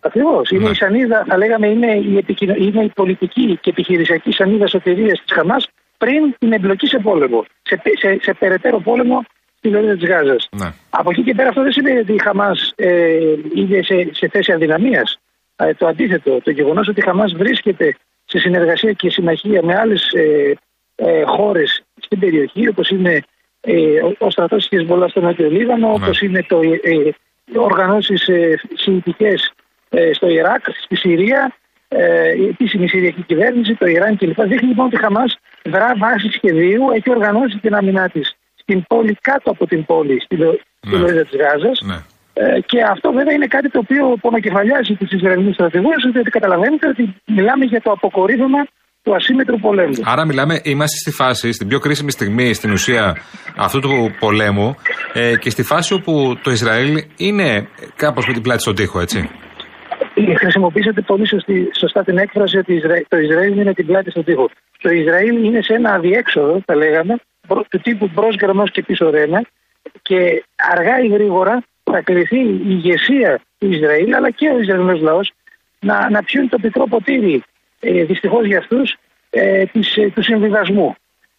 Ακριβώς. 0.00 0.50
Είναι 0.50 0.64
Ναι. 0.64 0.70
η 0.70 0.74
σανίδα, 0.74 1.24
θα 1.28 1.36
λέγαμε, 1.36 1.66
είναι 1.68 1.92
η, 1.92 2.16
επικοινω... 2.16 2.54
είναι 2.54 2.84
η 2.84 2.92
πολιτική 2.94 3.58
και 3.60 3.70
επιχειρησιακή 3.70 4.32
σανίδα 4.32 4.66
σωτηρίας 4.66 5.22
της 5.24 5.34
Χαμάς 5.36 5.68
πριν 5.98 6.34
την 6.38 6.52
εμπλοκή 6.52 6.86
σε 6.86 6.98
πόλεμο. 6.98 7.44
Σε, 7.62 7.80
σε, 8.00 8.18
σε 8.22 8.34
περαιτέρω 8.38 8.80
πόλεμο 8.80 9.24
στη 9.64 9.72
λωρίδα 9.72 9.96
της 9.96 10.08
Γάζας. 10.08 10.48
Ναι. 10.50 10.72
Από 10.90 11.10
εκεί 11.10 11.22
και 11.22 11.34
πέρα 11.34 11.48
αυτό 11.48 11.62
δεν 11.62 11.72
σημαίνει 11.72 11.98
ότι 11.98 12.12
η 12.12 12.18
Χαμάς 12.18 12.72
ε, 12.76 13.18
είναι 13.54 13.82
σε, 13.82 14.08
σε 14.12 14.28
θέση 14.28 14.52
αδυναμίας. 14.52 15.18
Ε, 15.56 15.74
το 15.74 15.86
αντίθετο. 15.86 16.40
Το 16.42 16.50
γεγονός 16.50 16.88
ότι 16.88 17.00
η 17.00 17.02
Χαμάς 17.02 17.32
βρίσκεται 17.32 17.96
σε 18.24 18.38
συνεργασία 18.38 18.92
και 18.92 19.10
συμμαχία 19.10 19.62
με 19.62 19.74
άλλες 19.76 20.12
ε, 20.12 20.52
ε, 20.94 21.22
χώρες 21.24 21.82
στην 22.00 22.18
περιοχή, 22.18 22.68
όπως 22.68 22.88
είναι 22.88 23.22
ε, 23.60 23.74
ο, 24.02 24.14
ο 24.18 24.30
στρατός 24.30 24.68
της 24.68 24.78
Χεσμολάς 24.78 25.10
στο 25.10 25.20
Νότιο 25.20 25.50
Λίβανο, 25.50 25.92
όπως 25.92 26.20
είναι 26.20 26.44
το, 26.48 26.60
ε, 26.62 27.10
οργανώσεις 27.58 28.28
ε, 28.28 28.60
συλλητικέ 28.74 29.34
ε, 29.88 30.12
στο 30.12 30.28
Ιράκ, 30.28 30.64
στη 30.82 30.96
Συρία, 30.96 31.54
ε, 31.88 32.32
η 32.36 32.46
επίσημη 32.46 32.88
Συριακή 32.88 33.22
κυβέρνηση, 33.22 33.74
το 33.74 33.86
Ιράν 33.86 34.16
κλπ. 34.16 34.42
Δείχνει 34.42 34.68
λοιπόν 34.68 34.86
ότι 34.86 34.94
η 34.94 34.98
Χαμάς 34.98 35.38
δρά 35.64 35.94
βάση 35.96 36.30
σχεδίου, 36.30 36.90
έχει 36.94 37.10
οργανώσει 37.10 37.58
την 37.58 37.74
άμυνά 37.74 38.08
της 38.08 38.36
στην 38.64 38.78
πόλη, 38.90 39.12
κάτω 39.30 39.48
από 39.54 39.64
την 39.66 39.80
πόλη, 39.90 40.16
στη, 40.24 40.36
λο- 40.36 40.60
στη 40.86 40.96
λωρίδα 41.00 41.24
της 41.28 41.36
Γάζας. 41.42 41.76
Ναι. 41.90 41.98
Ε, 42.42 42.60
και 42.70 42.78
αυτό 42.94 43.12
βέβαια 43.18 43.34
είναι 43.34 43.46
κάτι 43.46 43.68
το 43.70 43.78
οποίο 43.84 44.04
πονοκεφαλιάζει 44.20 44.92
τους 45.00 45.10
Ισραηλινούς 45.18 45.54
στρατηγούς, 45.54 46.00
διότι 46.12 46.30
καταλαβαίνετε 46.30 46.86
ότι 46.88 47.02
μιλάμε 47.36 47.64
για 47.64 47.80
το 47.80 47.90
αποκορύφωμα 47.90 48.60
του 49.02 49.14
ασύμετρου 49.14 49.58
πολέμου. 49.66 49.94
Άρα 50.04 50.26
μιλάμε, 50.26 50.54
είμαστε 50.62 50.96
στη 51.04 51.10
φάση, 51.10 51.52
στην 51.52 51.68
πιο 51.68 51.78
κρίσιμη 51.78 52.10
στιγμή 52.10 52.54
στην 52.54 52.70
ουσία 52.72 53.16
αυτού 53.56 53.78
του 53.80 54.14
πολέμου 54.18 54.74
ε, 55.12 55.36
και 55.36 55.50
στη 55.50 55.62
φάση 55.62 55.94
όπου 55.94 56.12
το 56.42 56.50
Ισραήλ 56.50 57.04
είναι 57.16 57.68
κάπως 57.96 58.26
με 58.26 58.32
την 58.32 58.42
πλάτη 58.42 58.60
στον 58.60 58.74
τοίχο, 58.74 59.00
έτσι. 59.00 59.28
Ε, 60.14 60.34
Χρησιμοποιήσατε 60.34 61.00
πολύ 61.00 61.28
σωστή, 61.28 61.68
σωστά 61.80 62.02
την 62.04 62.18
έκφραση 62.18 62.56
ότι 62.58 62.74
Ισρα- 62.74 63.04
το 63.08 63.16
Ισραήλ 63.18 63.58
είναι 63.58 63.72
την 63.74 63.86
πλάτη 63.86 64.10
στον 64.10 64.24
τοίχο. 64.24 64.50
Το 64.78 64.90
Ισραήλ 64.90 65.44
είναι 65.44 65.62
σε 65.62 65.74
ένα 65.74 65.90
αδιέξοδο, 65.94 66.62
θα 66.66 66.74
λέγαμε, 66.76 67.14
προ- 67.16 67.33
του 67.48 67.78
τύπου 67.82 68.10
μπρος 68.14 68.28
γκρεμός 68.34 68.66
και 68.68 68.82
πίσω 68.82 69.10
ρέμα 69.10 69.44
και 70.02 70.44
αργά 70.56 71.00
ή 71.00 71.06
γρήγορα 71.06 71.62
θα 71.82 72.00
κληθεί 72.00 72.38
η 72.38 72.62
ηγεσία 72.66 73.40
του 73.58 73.70
Ισραήλ 73.70 74.14
αλλά 74.14 74.30
και 74.30 74.48
ο 74.48 74.58
Ισραηλινός 74.58 75.00
λαός 75.00 75.32
να, 75.80 76.10
να 76.10 76.22
πιούν 76.22 76.48
το 76.48 76.58
πικρό 76.58 76.86
ποτήρι 76.86 77.42
ε, 77.80 78.04
δυστυχώς 78.04 78.46
για 78.46 78.58
αυτούς 78.58 78.96
ε, 79.30 79.64
της, 79.64 79.96
ε, 79.96 80.10
του 80.14 80.22
συμβιβασμού. 80.22 80.94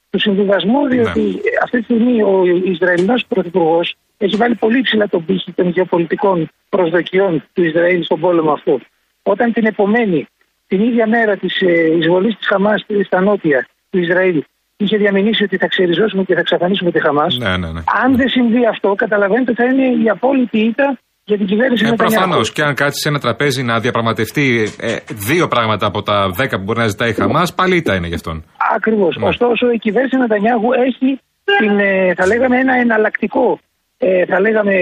Του 0.09 0.19
συμβιβασμού 0.19 0.88
διότι 0.88 1.21
ε, 1.21 1.50
αυτή 1.63 1.77
τη 1.77 1.83
στιγμή 1.83 2.24
ο 2.24 2.43
Ισραηλινός 2.63 3.25
Πρωθυπουργός 3.27 3.95
έχει 4.17 4.35
βάλει 4.35 4.55
πολύ 4.55 4.81
ψηλά 4.81 5.07
τον 5.07 5.25
πήχη 5.25 5.51
των 5.51 5.69
γεωπολιτικών 5.69 6.50
προσδοκιών 6.69 7.43
του 7.53 7.63
Ισραήλ 7.63 8.03
στον 8.03 8.19
πόλεμο 8.19 8.51
αυτό. 8.51 8.79
Όταν 9.24 9.53
την 9.53 9.65
επομένη, 9.65 10.27
την 10.67 10.81
ίδια 10.81 11.07
μέρα 11.07 11.38
της 11.38 11.62
ε, 11.62 11.95
εισβολής 11.97 12.35
της 12.38 12.47
Χαμάς 12.47 12.85
στα 13.05 13.21
νότια 13.21 13.67
του 13.89 14.00
Ισραήλ 14.00 14.43
είχε 14.77 14.98
διαμηνήσει 14.98 15.44
ότι 15.44 15.58
θα 15.58 15.67
ξεριζώσουμε 15.67 16.24
και 16.24 16.34
θα 16.34 16.39
εξαφανίσουμε 16.39 16.91
τη 16.91 17.00
Χαμάς 17.01 17.38
Ναι, 17.38 17.58
ναι, 17.58 17.72
ναι. 17.72 17.82
αν 18.03 18.15
δεν 18.15 18.29
συμβεί 18.29 18.65
αυτό, 18.74 18.96
καταλαβαίνετε 18.96 19.51
ότι 19.51 19.62
θα 19.62 19.67
είναι 19.70 20.03
η 20.03 20.10
απόλυτη 20.10 20.60
ήττα 20.60 20.98
για 21.24 21.38
την 21.38 21.46
κυβέρνηση 21.46 21.86
Ε, 21.86 21.89
Νετανιάχου. 21.89 22.22
Προφανώς. 22.22 22.51
Και 22.51 22.62
αν 22.62 22.74
κάτσει 22.75 23.00
σε 23.01 23.10
ένα 23.10 23.20
τραπέζι 23.20 23.63
να 23.63 23.79
διαπραγματευτεί 23.79 24.70
ε, 24.79 24.96
δύο 25.29 25.48
πράγματα 25.48 25.86
από 25.86 26.01
τα 26.01 26.29
δέκα 26.29 26.58
που 26.58 26.63
μπορεί 26.63 26.79
να 26.79 26.88
ζητάει 26.88 27.10
η 27.10 27.13
Χαμάς, 27.13 27.53
πάλι 27.53 27.75
ήττα 27.75 27.96
είναι 27.96 28.08
γι' 28.08 28.13
αυτόν. 28.13 28.44
Ακριβώς. 28.75 29.17
Ναι. 29.17 29.27
Ωστόσο, 29.27 29.72
η 29.72 29.77
κυβέρνηση 29.77 30.17
Νετανιάχου 30.17 30.74
έχει 30.74 31.20
την, 31.60 31.79
ε, 31.79 32.13
θα 32.13 32.25
λέγαμε, 32.25 32.58
ένα 32.60 32.74
εναλλακτικό 32.75 33.60
ε, 33.98 34.25
θα 34.25 34.39
λέγαμε, 34.39 34.74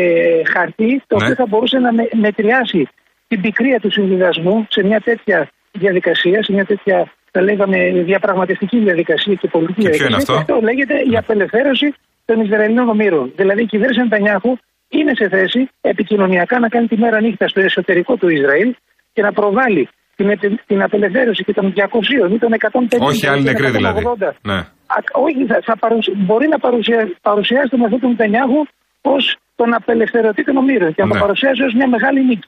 χαρτί, 0.54 1.04
το 1.08 1.16
Ναι. 1.18 1.24
οποίο 1.24 1.36
θα 1.36 1.46
μπορούσε 1.50 1.78
να 1.78 1.94
με, 1.94 2.04
μετριάσει 2.22 2.88
την 3.28 3.42
πικρία 3.42 3.80
του 3.80 3.92
συμβιβασμού 3.92 4.68
σε 4.70 4.84
μια 4.84 5.00
τέτοια 5.00 5.50
διαδικασία, 5.72 6.44
σε 6.44 6.52
μια 6.54 6.66
τέτοια 6.66 7.12
θα 7.36 7.42
λέγαμε, 7.42 7.78
διαπραγματευτική 8.12 8.78
διαδικασία 8.88 9.34
και 9.42 9.48
πολιτική 9.56 9.82
Και 9.82 9.90
ποιο 9.90 9.98
διαδικασία. 9.98 10.08
είναι 10.08 10.16
αυτό; 10.24 10.34
Και 10.34 10.40
αυτό 10.52 10.56
λέγεται 10.70 10.96
η 11.12 11.18
απελευθέρωση 11.24 11.88
των 12.26 12.36
Ισραηλινών 12.46 12.88
ομήρων. 12.90 13.26
Δηλαδή, 13.36 13.62
η 13.62 13.66
κυβέρνηση 13.74 14.00
Νετανιάχου 14.02 14.52
είναι 14.98 15.12
σε 15.16 15.26
θέση 15.36 15.62
επικοινωνιακά 15.82 16.56
να 16.60 16.68
κάνει 16.74 16.88
τη 16.88 16.98
μέρα 17.04 17.18
νύχτα 17.22 17.48
στο 17.48 17.60
εσωτερικό 17.62 18.14
του 18.16 18.30
Ισραήλ 18.38 18.70
και 19.14 19.22
να 19.22 19.32
προβάλλει 19.40 19.84
την, 20.16 20.30
επι- 20.30 20.62
την 20.68 20.80
απελευθέρωση 20.88 21.44
και 21.44 21.54
των 21.54 21.74
200 21.76 22.34
ή 22.36 22.38
των 22.44 22.52
150 22.54 22.98
Όχι 23.00 23.28
άλλοι 23.28 23.42
ή 23.42 23.44
των 23.44 23.54
νεκροί 23.54 23.70
δηλαδή. 23.78 24.02
180. 24.20 24.32
Ναι. 24.42 24.54
Α- 24.98 25.12
όχι, 25.26 25.46
θα, 25.52 25.58
θα 25.64 25.78
παρουσ- 25.78 26.12
μπορεί 26.16 26.48
να 26.48 26.60
παρουσια, 26.60 27.12
παρουσιάσει 27.22 27.70
τον 27.70 27.84
αυτό 27.86 27.98
του 27.98 28.08
Νετανιάχου 28.08 28.62
ως 29.02 29.38
τον 29.56 29.74
απελευθερωτή 29.74 30.44
των 30.44 30.58
ομήρων 30.58 30.94
και 30.94 31.02
να 31.02 31.08
το 31.08 31.14
Ναι. 31.14 31.20
παρουσιάσει 31.20 31.62
ως 31.64 31.74
μια 31.74 31.88
μεγάλη 31.88 32.26
νίκη. 32.26 32.48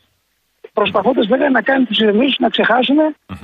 Προσπαθώντας 0.79 1.27
βέβαια 1.27 1.49
να 1.49 1.61
κάνει 1.61 1.83
του 1.85 1.93
Ισραηλινού 1.97 2.29
να 2.39 2.49
ξεχάσουν 2.49 2.97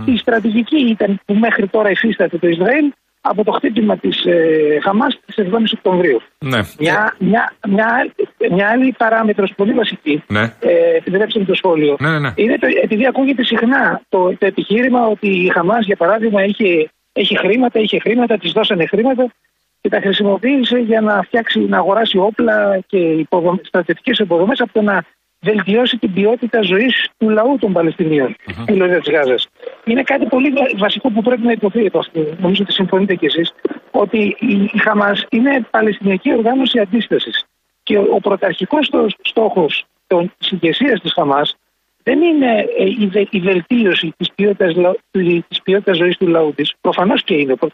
τη 0.05 0.17
στρατηγική 0.17 0.79
ήταν 0.95 1.19
που 1.25 1.33
μέχρι 1.33 1.67
τώρα 1.67 1.89
υφίσταται 1.89 2.37
το 2.37 2.47
Ισραήλ 2.47 2.91
από 3.21 3.43
το 3.43 3.51
χτύπημα 3.51 3.97
της 3.97 4.25
ε, 4.25 4.77
Χαμάς 4.83 5.19
της 5.25 5.35
7η 5.47 5.63
Οκτωβρίου. 5.77 6.21
Ναι. 6.39 6.59
Μια, 6.79 7.15
μια, 7.19 7.53
μια, 7.67 7.87
άλλη- 7.99 8.13
μια 8.55 8.67
άλλη 8.69 8.95
παράμετρος 8.97 9.53
πολύ 9.55 9.73
βασική, 9.73 10.23
Ναι. 10.27 10.41
ε, 10.59 10.95
επιτρέψτε 10.97 11.39
μου 11.39 11.45
το 11.45 11.53
σχόλιο, 11.53 11.95
Ναι, 11.99 12.09
ναι, 12.09 12.19
ναι. 12.19 12.31
είναι 12.35 12.57
το, 12.57 12.67
επειδή 12.83 13.05
ακούγεται 13.05 13.43
συχνά 13.43 14.01
το, 14.09 14.37
το 14.37 14.45
επιχείρημα 14.45 15.07
ότι 15.07 15.27
η 15.45 15.49
Χαμάς, 15.49 15.85
για 15.85 15.95
παράδειγμα, 15.95 16.43
είχε, 16.43 16.89
έχει 17.13 17.37
χρήματα, 17.37 17.79
είχε 17.79 17.99
χρήματα, 17.99 18.37
της 18.37 18.51
δώσανε 18.51 18.85
χρήματα 18.85 19.31
και 19.81 19.89
τα 19.89 19.99
χρησιμοποίησε 19.99 20.77
για 20.77 21.01
να 21.01 21.21
φτιάξει, 21.21 21.59
να 21.59 21.77
αγοράσει 21.77 22.17
όπλα 22.17 22.79
και 22.87 22.97
υποδομ, 22.97 23.55
στρατιωτικές 23.61 24.17
υποδομές 24.17 24.59
από 24.59 24.73
το 24.73 24.81
να 24.81 25.03
βελτιώσει 25.51 25.97
την 25.97 26.13
ποιότητα 26.13 26.61
ζωής 26.61 27.09
του 27.17 27.29
λαού 27.29 27.57
των 27.59 27.73
Παλαιστινίων 27.73 28.35
στη 28.61 28.73
Λωρίδα 28.75 28.99
της 28.99 29.13
Γάζας. 29.13 29.47
Είναι 29.85 30.03
κάτι 30.03 30.25
πολύ 30.25 30.49
βα- 30.49 30.71
βασικό 30.77 31.09
που 31.11 31.21
πρέπει 31.21 31.41
να 31.41 31.51
υποθεί 31.51 31.85
από 31.87 31.99
αυτό. 31.99 32.19
Νομίζω 32.39 32.63
ότι 32.63 32.73
συμφωνείτε 32.73 33.15
κι 33.15 33.25
εσείς 33.25 33.53
ότι 33.91 34.35
η, 34.39 34.69
η 34.73 34.77
Χαμάς 34.77 35.25
είναι 35.29 35.65
Παλαιστινιακή 35.71 36.33
οργάνωση 36.33 36.79
αντίστασης 36.79 37.43
και 37.83 37.97
ο, 37.97 38.05
ο 38.11 38.19
πρωταρχικός 38.19 38.85
στό- 38.85 39.07
στόχος 39.21 39.85
των- 40.07 40.31
της 40.37 40.51
ηγεσίας 40.51 40.99
της 41.01 41.13
Χαμάς 41.13 41.55
δεν 42.03 42.21
είναι 42.21 42.65
ε, 42.77 42.83
η, 42.99 43.07
βε- 43.07 43.33
η 43.33 43.39
βελτίωση 43.39 44.13
της 44.17 44.31
ποιότητας, 44.35 44.75
λα- 44.75 44.93
του- 45.11 45.43
της 45.47 45.61
ποιότητας 45.61 45.97
ζωής 45.97 46.17
του 46.17 46.27
λαού 46.27 46.53
της. 46.53 46.73
Προφανώς 46.81 47.23
και 47.23 47.33
είναι 47.33 47.51
ο 47.51 47.55
προ- 47.55 47.71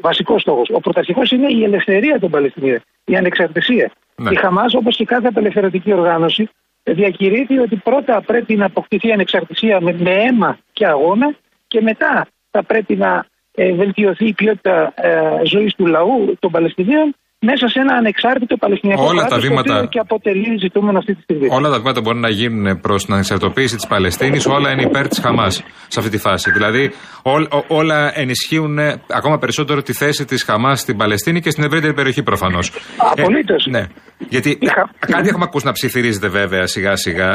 βασικός 0.00 0.40
στόχος. 0.42 0.68
Ο 0.72 0.80
πρωταρχικός 0.80 1.30
είναι 1.30 1.46
η 1.52 1.64
ελευθερία 1.64 2.18
των 2.20 2.30
Παλαιστινίων, 2.30 2.78
η 3.04 3.16
ανεξαρτησία. 3.16 3.90
Η 4.30 4.34
Χαμάς, 4.34 4.74
όπως 4.74 4.96
και 4.96 5.04
κάθε 5.04 5.26
απελευθερωτική 5.26 5.92
οργάνωση, 5.92 6.48
διακηρύττει 6.82 7.58
ότι 7.58 7.76
πρώτα 7.76 8.20
πρέπει 8.20 8.56
να 8.56 8.66
αποκτηθεί 8.66 9.12
ανεξαρτησία 9.12 9.80
με, 9.80 9.92
με 9.92 10.10
αίμα 10.10 10.58
και 10.72 10.86
αγώνα 10.86 11.34
και 11.66 11.80
μετά 11.80 12.28
θα 12.50 12.62
πρέπει 12.62 12.96
να 12.96 13.26
ε, 13.54 13.72
βελτιωθεί 13.72 14.26
η 14.26 14.32
ποιότητα 14.32 14.92
ε, 14.96 15.44
ζωής 15.44 15.74
του 15.74 15.86
λαού 15.86 16.34
των 16.38 16.50
Παλαιστινίων 16.50 17.14
μέσα 17.42 17.68
σε 17.68 17.80
ένα 17.80 17.94
ανεξάρτητο 17.94 18.56
Παλαιστινιακό 18.56 19.02
Όλα 19.04 19.20
τα 19.22 19.26
κράτος, 19.28 19.46
βήματα- 19.48 19.68
το 19.72 19.74
οποίο 19.76 19.88
και 19.88 19.98
αποτελεί 19.98 20.56
ζητούμενο 20.60 20.98
αυτή 20.98 21.14
τη 21.14 21.22
στιγμή. 21.22 21.46
Όλα 21.50 21.70
τα 21.70 21.78
βήματα 21.78 22.00
μπορεί 22.00 22.18
να 22.18 22.28
γίνουν 22.28 22.80
προς 22.80 23.04
την 23.04 23.12
ανεξαρτητοποίηση 23.14 23.76
της 23.76 23.86
Παλαιστίνης, 23.86 24.46
όλα 24.46 24.70
είναι 24.70 24.82
υπέρ 24.82 25.08
της 25.08 25.18
Χαμάς 25.18 25.62
σε 25.88 25.98
αυτή 25.98 26.10
τη 26.10 26.18
φάση. 26.18 26.50
Δηλαδή, 26.50 26.90
ό- 27.22 27.56
ό- 27.58 27.64
όλα 27.68 28.18
ενισχύουν 28.18 28.78
ε, 28.78 29.02
ακόμα 29.06 29.38
περισσότερο 29.38 29.82
τη 29.82 29.92
θέση 29.92 30.24
της 30.24 30.42
Χαμάς 30.42 30.80
στην 30.80 30.96
Παλαιστίνη 30.96 31.40
και 31.40 31.50
στην 31.50 31.64
ευρύτερη 31.64 31.94
περιοχή 31.94 32.22
προφανώς. 32.22 32.72
Απολύτως. 32.96 33.66
ναι. 33.70 33.86
Γιατί 34.28 34.58
κάτι 34.98 35.28
έχουμε 35.28 35.44
ακούσει 35.44 35.66
να 35.66 35.72
ψιθυρίζεται 35.72 36.28
βέβαια 36.28 36.66
σιγά 36.66 36.96
σιγά. 36.96 37.28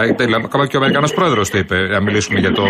Ακόμα 0.43 0.67
και 0.67 0.75
ο 0.75 0.79
Αμερικανός 0.79 1.13
πρόεδρος 1.13 1.49
το 1.49 1.57
είπε, 1.57 1.87
να 1.87 2.01
μιλήσουμε 2.01 2.39
για 2.39 2.51
το 2.51 2.63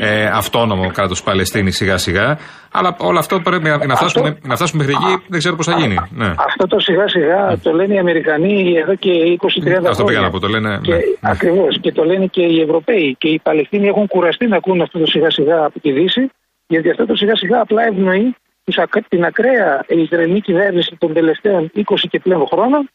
ε, 0.00 0.24
αυτόνομο 0.26 0.90
κράτος 0.90 1.22
Παλαιστίνης 1.22 1.76
σιγά 1.76 1.96
σιγά. 1.96 2.38
Αλλά 2.78 2.96
όλο 2.98 3.18
αυτό 3.18 3.40
πρέπει 3.40 3.68
να, 3.68 3.86
να, 3.86 3.96
φτάσουμε, 3.96 4.38
να 4.42 4.56
φτάσουμε 4.56 4.84
μέχρι 4.84 4.98
εκεί, 5.02 5.22
δεν 5.28 5.38
ξέρω 5.38 5.56
πώς 5.56 5.66
θα 5.66 5.78
γίνει. 5.78 5.96
Ναι. 6.10 6.34
Αυτό 6.38 6.66
το 6.66 6.78
σιγά 6.80 7.08
σιγά 7.08 7.58
το 7.62 7.72
λένε 7.72 7.94
οι 7.94 7.98
Αμερικανοί 7.98 8.74
εδώ 8.76 8.94
και 8.94 9.10
20-30 9.40 9.48
χρόνια. 9.62 9.90
Αυτό 9.90 10.04
πήγα 10.04 10.20
να 10.20 10.30
πω, 10.30 10.38
το 10.38 10.48
λένε. 10.48 10.80
Και 10.82 10.94
ναι. 10.94 11.00
Ακριβώς. 11.20 11.80
Και 11.80 11.92
το 11.92 12.04
λένε 12.04 12.26
και 12.26 12.42
οι 12.42 12.60
Ευρωπαίοι. 12.60 13.16
Και 13.18 13.28
οι 13.28 13.38
Παλαιστίνοι 13.42 13.86
έχουν 13.86 14.06
κουραστεί 14.06 14.46
να 14.46 14.56
ακούν 14.56 14.80
αυτό 14.80 14.98
το 14.98 15.06
σιγά 15.06 15.30
σιγά 15.30 15.64
από 15.64 15.80
τη 15.80 15.92
Δύση, 15.92 16.30
γιατί 16.66 16.90
αυτό 16.90 17.06
το 17.06 17.16
σιγά 17.16 17.36
σιγά 17.36 17.60
απλά 17.60 17.82
ευνοεί 17.86 18.34
τους 18.64 18.78
ακ- 18.78 19.08
την 19.08 19.24
ακραία 19.24 19.84
Ισραηλινή 19.88 20.40
κυβέρνηση 20.40 20.96
των 20.98 21.12
τελευταίων 21.12 21.70
20 21.74 21.82
και 22.10 22.18
πλέον 22.18 22.46
χρόνων, 22.46 22.90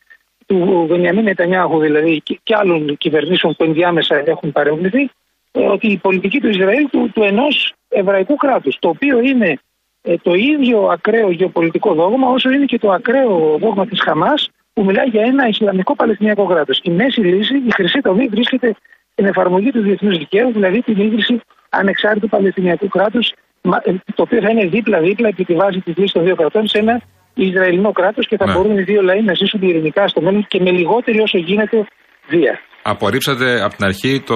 του 0.46 0.86
Βενιαμίν 0.90 1.24
Νετανιάχου 1.24 1.80
δηλαδή 1.80 2.22
και, 2.24 2.40
και 2.44 2.56
άλλων 2.56 2.98
κυβερνήσεων 2.98 3.56
που 3.56 3.64
ενδιάμεσα 3.64 4.24
έχουν 4.26 4.52
παρέμβληθει, 4.52 5.10
ε, 5.52 5.66
ότι 5.66 5.88
η 5.88 5.98
πολιτική 5.98 6.40
του 6.40 6.48
Ισραήλ 6.48 6.90
του, 6.90 7.12
του 7.14 7.24
ενός 7.24 7.74
εβραϊκού 7.90 8.36
κράτους, 8.36 8.78
το 8.80 8.90
οποίο 8.90 9.20
είναι 9.20 9.60
ε, 10.02 10.16
το 10.18 10.34
ίδιο 10.34 10.80
ακραίο 10.92 11.32
γεωπολιτικό 11.32 11.94
δόγμα 11.94 12.28
όσο 12.30 12.50
είναι 12.52 12.66
και 12.66 12.78
το 12.80 12.92
ακραίο 12.92 13.58
δόγμα 13.60 13.86
της 13.88 14.00
Χαμάς 14.06 14.50
που 14.74 14.84
μιλάει 14.86 15.08
για 15.08 15.22
ένα 15.24 15.48
Ισλαμικό 15.48 15.96
Παλαιστινιακό 15.96 16.46
κράτος. 16.46 16.80
Η 16.84 16.92
μέση 16.92 17.20
λύση, 17.22 17.56
η 17.56 17.72
χρυσή 17.74 18.00
τομή 18.02 18.28
βρίσκεται 18.28 18.76
στην 19.12 19.26
εφαρμογή 19.26 19.72
του 19.72 19.82
διεθνούς 19.82 20.18
δικαίου, 20.18 20.52
δηλαδή 20.52 20.82
την 20.82 20.98
ίδρυση 21.00 21.42
ανεξάρτητου 21.70 22.30
Παλαιστινιακού 22.30 22.88
κράτους 22.88 23.32
μα- 23.62 23.82
ε, 23.86 23.92
το 24.16 24.22
οποίο 24.22 24.42
θα 24.42 24.50
είναι 24.50 24.66
δίπλα-δίπλα 24.66 25.28
επί 25.28 25.44
τη 25.46 25.54
βάση 25.54 25.80
της 25.80 25.96
λύσης 25.98 26.12
των 26.12 26.24
δύο 26.24 26.36
κρατών 26.36 26.68
σε 26.68 26.78
ένα 26.78 27.02
Ισραηλινό 27.34 27.92
κράτος 27.92 28.28
και 28.28 28.38
θα 28.38 28.46
Ναι. 28.46 28.54
μπορούν 28.54 28.78
οι 28.78 28.82
δύο 28.82 29.02
λαοί 29.02 29.22
να 29.22 29.34
ζήσουν 29.34 29.62
ειρηνικά 29.62 30.08
στο 30.08 30.22
μέλλον 30.22 30.46
και 30.48 30.60
με 30.62 30.72
λιγότερη 30.72 31.20
όσο 31.20 31.38
γίνεται 31.38 31.86
βία. 32.28 32.60
Απορρίψατε 32.84 33.62
από 33.64 33.76
την 33.76 33.86
αρχή 33.86 34.22
το, 34.26 34.36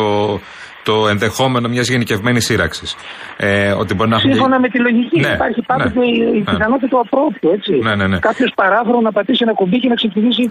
το 0.90 1.08
ενδεχόμενο 1.08 1.68
μιας 1.70 1.88
γενικευμένης 1.90 2.46
σύραξης. 2.46 2.96
Ε, 3.38 3.72
ότι 3.82 3.94
μπορεί 3.94 4.10
να 4.10 4.16
έχουμε. 4.16 4.34
Σύμφωνα 4.34 4.60
με 4.60 4.68
τη 4.74 4.80
λογική, 4.80 5.20
Ναι, 5.20 5.28
υπάρχει 5.28 5.62
πάντοτε 5.70 6.00
ναι, 6.00 6.06
η, 6.06 6.16
η 6.38 6.38
ναι. 6.38 6.52
πιθανότητα 6.52 6.88
του 6.92 7.00
απρόπτου, 7.06 7.48
έτσι. 7.58 7.74
Ναι, 7.86 7.96
ναι, 7.96 8.08
ναι. 8.08 8.20
Κάποιος 8.20 8.52
παράφρο 8.56 8.98
να 9.08 9.12
πατήσει 9.12 9.42
ένα 9.48 9.54
κουμπί 9.54 9.78
και 9.80 9.90
να 9.94 9.96
ξεκινήσει 10.02 10.44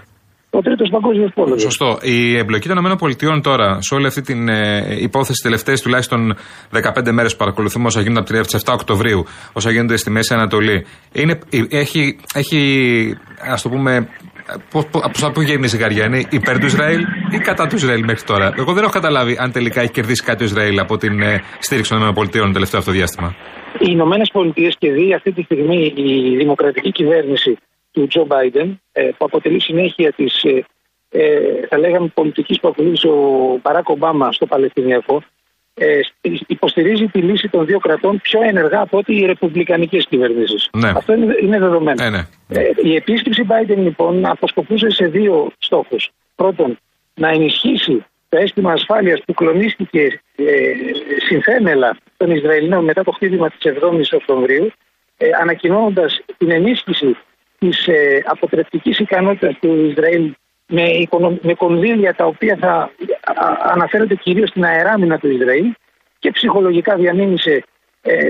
ο 0.57 0.61
τρίτος 0.61 0.89
παγκόσμιος 0.89 1.31
πόλεμος. 1.33 1.61
Σωστό. 1.61 1.97
Η 2.01 2.37
εμπλοκή 2.37 2.67
των 2.67 2.77
ΗΠΑ 2.77 3.41
τώρα 3.41 3.81
σε 3.81 3.95
όλη 3.95 4.07
αυτή 4.07 4.21
την 4.21 4.49
ε, 4.49 4.97
υπόθεση 4.99 5.41
τελευταίες 5.43 5.81
τουλάχιστον 5.81 6.35
15 6.71 7.11
μέρες 7.11 7.31
που 7.31 7.37
παρακολουθούμε 7.37 7.85
όσα 7.85 8.01
γίνονται 8.01 8.39
από 8.39 8.47
την 8.47 8.59
7 8.65 8.73
Οκτωβρίου, 8.73 9.25
όσα 9.53 9.71
γίνονται 9.71 9.97
στη 9.97 10.09
Μέση 10.09 10.33
Ανατολή, 10.33 10.85
είναι, 11.11 11.39
έχει, 11.69 12.19
έχει 12.33 12.59
ας 13.51 13.61
το 13.61 13.69
πούμε. 13.69 14.07
Πώς 14.71 15.23
από 15.23 15.31
πού 15.31 15.39
βγαίνει 15.39 15.63
η 15.63 15.67
ζυγαριά, 15.67 16.05
είναι 16.05 16.25
υπέρ 16.29 16.59
του 16.59 16.65
Ισραήλ 16.65 17.01
ή 17.31 17.37
κατά 17.37 17.67
του 17.67 17.75
Ισραήλ 17.75 18.03
μέχρι 18.05 18.23
τώρα. 18.23 18.53
Εγώ 18.57 18.73
δεν 18.73 18.83
έχω 18.83 18.91
καταλάβει 18.91 19.37
αν 19.39 19.51
τελικά 19.51 19.81
έχει 19.81 19.91
κερδίσει 19.91 20.23
κάτι 20.23 20.43
ο 20.43 20.45
Ισραήλ 20.45 20.79
από 20.79 20.97
την 20.97 21.21
ε, 21.21 21.43
στήριξη 21.59 21.91
των 21.91 22.09
ΗΠΑ 22.09 22.29
το 22.29 22.51
τελευταίο 22.51 22.79
αυτό 22.79 22.91
διάστημα. 22.91 23.35
Οι 23.79 23.87
Ηνωμένες 23.89 24.29
Πολιτείες 24.33 24.75
και 24.79 24.91
δει 24.91 25.13
αυτή 25.13 25.31
τη 25.31 25.41
στιγμή 25.41 25.93
η 25.95 26.35
δημοκρατική 26.35 26.91
κυβέρνηση 26.91 27.57
του 27.91 28.07
Τζο 28.07 28.25
Μπάιντεν, 28.25 28.81
ε, 28.91 29.09
που 29.17 29.25
αποτελεί 29.25 29.61
συνέχεια 29.61 30.11
της, 30.11 30.43
ε, 30.43 30.65
ε, 31.09 31.67
θα 31.69 31.77
λέγαμε, 31.77 32.07
πολιτικής 32.13 32.59
που 32.59 32.67
ακολούθησε 32.67 33.07
ο 33.07 33.59
Μπαράκ 33.61 33.89
Ομπάμα 33.89 34.31
στο 34.31 34.45
Παλαιστινιακό, 34.45 35.23
ε, 35.77 35.99
υποστηρίζει 36.47 37.05
τη 37.07 37.19
λύση 37.19 37.49
των 37.49 37.65
δύο 37.65 37.79
κρατών 37.79 38.21
πιο 38.21 38.41
ενεργά 38.41 38.81
από 38.81 38.97
ότι 38.97 39.15
οι 39.15 39.25
ρεπουμπλικανικές 39.25 40.05
κυβερνήσεις. 40.09 40.69
Ναι. 40.77 40.89
Αυτό 40.95 41.13
είναι, 41.13 41.35
είναι 41.41 41.59
δεδομένο. 41.59 42.03
Ναι, 42.03 42.09
ναι. 42.09 42.27
Ε, 42.49 42.69
η 42.83 42.95
επίσκεψη 42.95 43.45
Biden 43.49 43.77
λοιπόν 43.77 44.25
αποσκοπούσε 44.25 44.89
σε 44.89 45.05
δύο 45.07 45.51
στόχους. 45.57 46.09
Πρώτον, 46.35 46.77
να 47.13 47.29
ενισχύσει 47.29 48.05
το 48.29 48.37
αίσθημα 48.37 48.71
ασφάλειας 48.71 49.21
που 49.25 49.33
κλονίστηκε 49.33 50.21
ε, 50.35 50.73
συνθέμελα 51.27 51.97
των 52.17 52.31
Ισραηλινών 52.31 52.83
μετά 52.83 53.03
το 53.03 53.11
χτύπημα 53.11 53.49
της 53.49 53.73
7η 53.81 54.01
Οκτωβρίου, 54.11 54.71
ε, 55.17 55.27
ανακοινώνοντας 55.41 56.21
την 56.37 56.51
ενίσχυση 56.51 57.17
της 57.59 57.87
ε, 57.87 58.23
αποτρεπτικής 58.25 58.99
ικανότητας 58.99 59.57
του 59.59 59.85
Ισραήλ 59.89 60.33
με, 60.67 60.83
οικονο- 60.83 61.39
με 61.41 61.53
κονδύλια 61.53 62.15
τα 62.15 62.25
οποία 62.25 62.57
θα 62.59 62.91
α- 63.25 63.57
αναφέρονται 63.73 64.15
κυρίως 64.15 64.49
στην 64.49 64.63
αεράμινα 64.65 65.17
του 65.19 65.29
Ισραήλ 65.29 65.71
και 66.19 66.31
ψυχολογικά 66.31 66.95
διαμήνυσε 66.95 67.63
ε, 68.01 68.27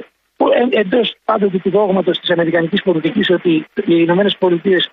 εντός 0.69 1.15
πάντοτε 1.25 1.58
του 1.58 1.69
δόγματος 1.69 2.19
της 2.19 2.29
Αμερικανικής 2.29 2.81
πολιτικής 2.81 3.29
ότι 3.29 3.49
οι 3.75 3.84
Ηνωμένες 3.86 4.36
Πολιτείες 4.38 4.89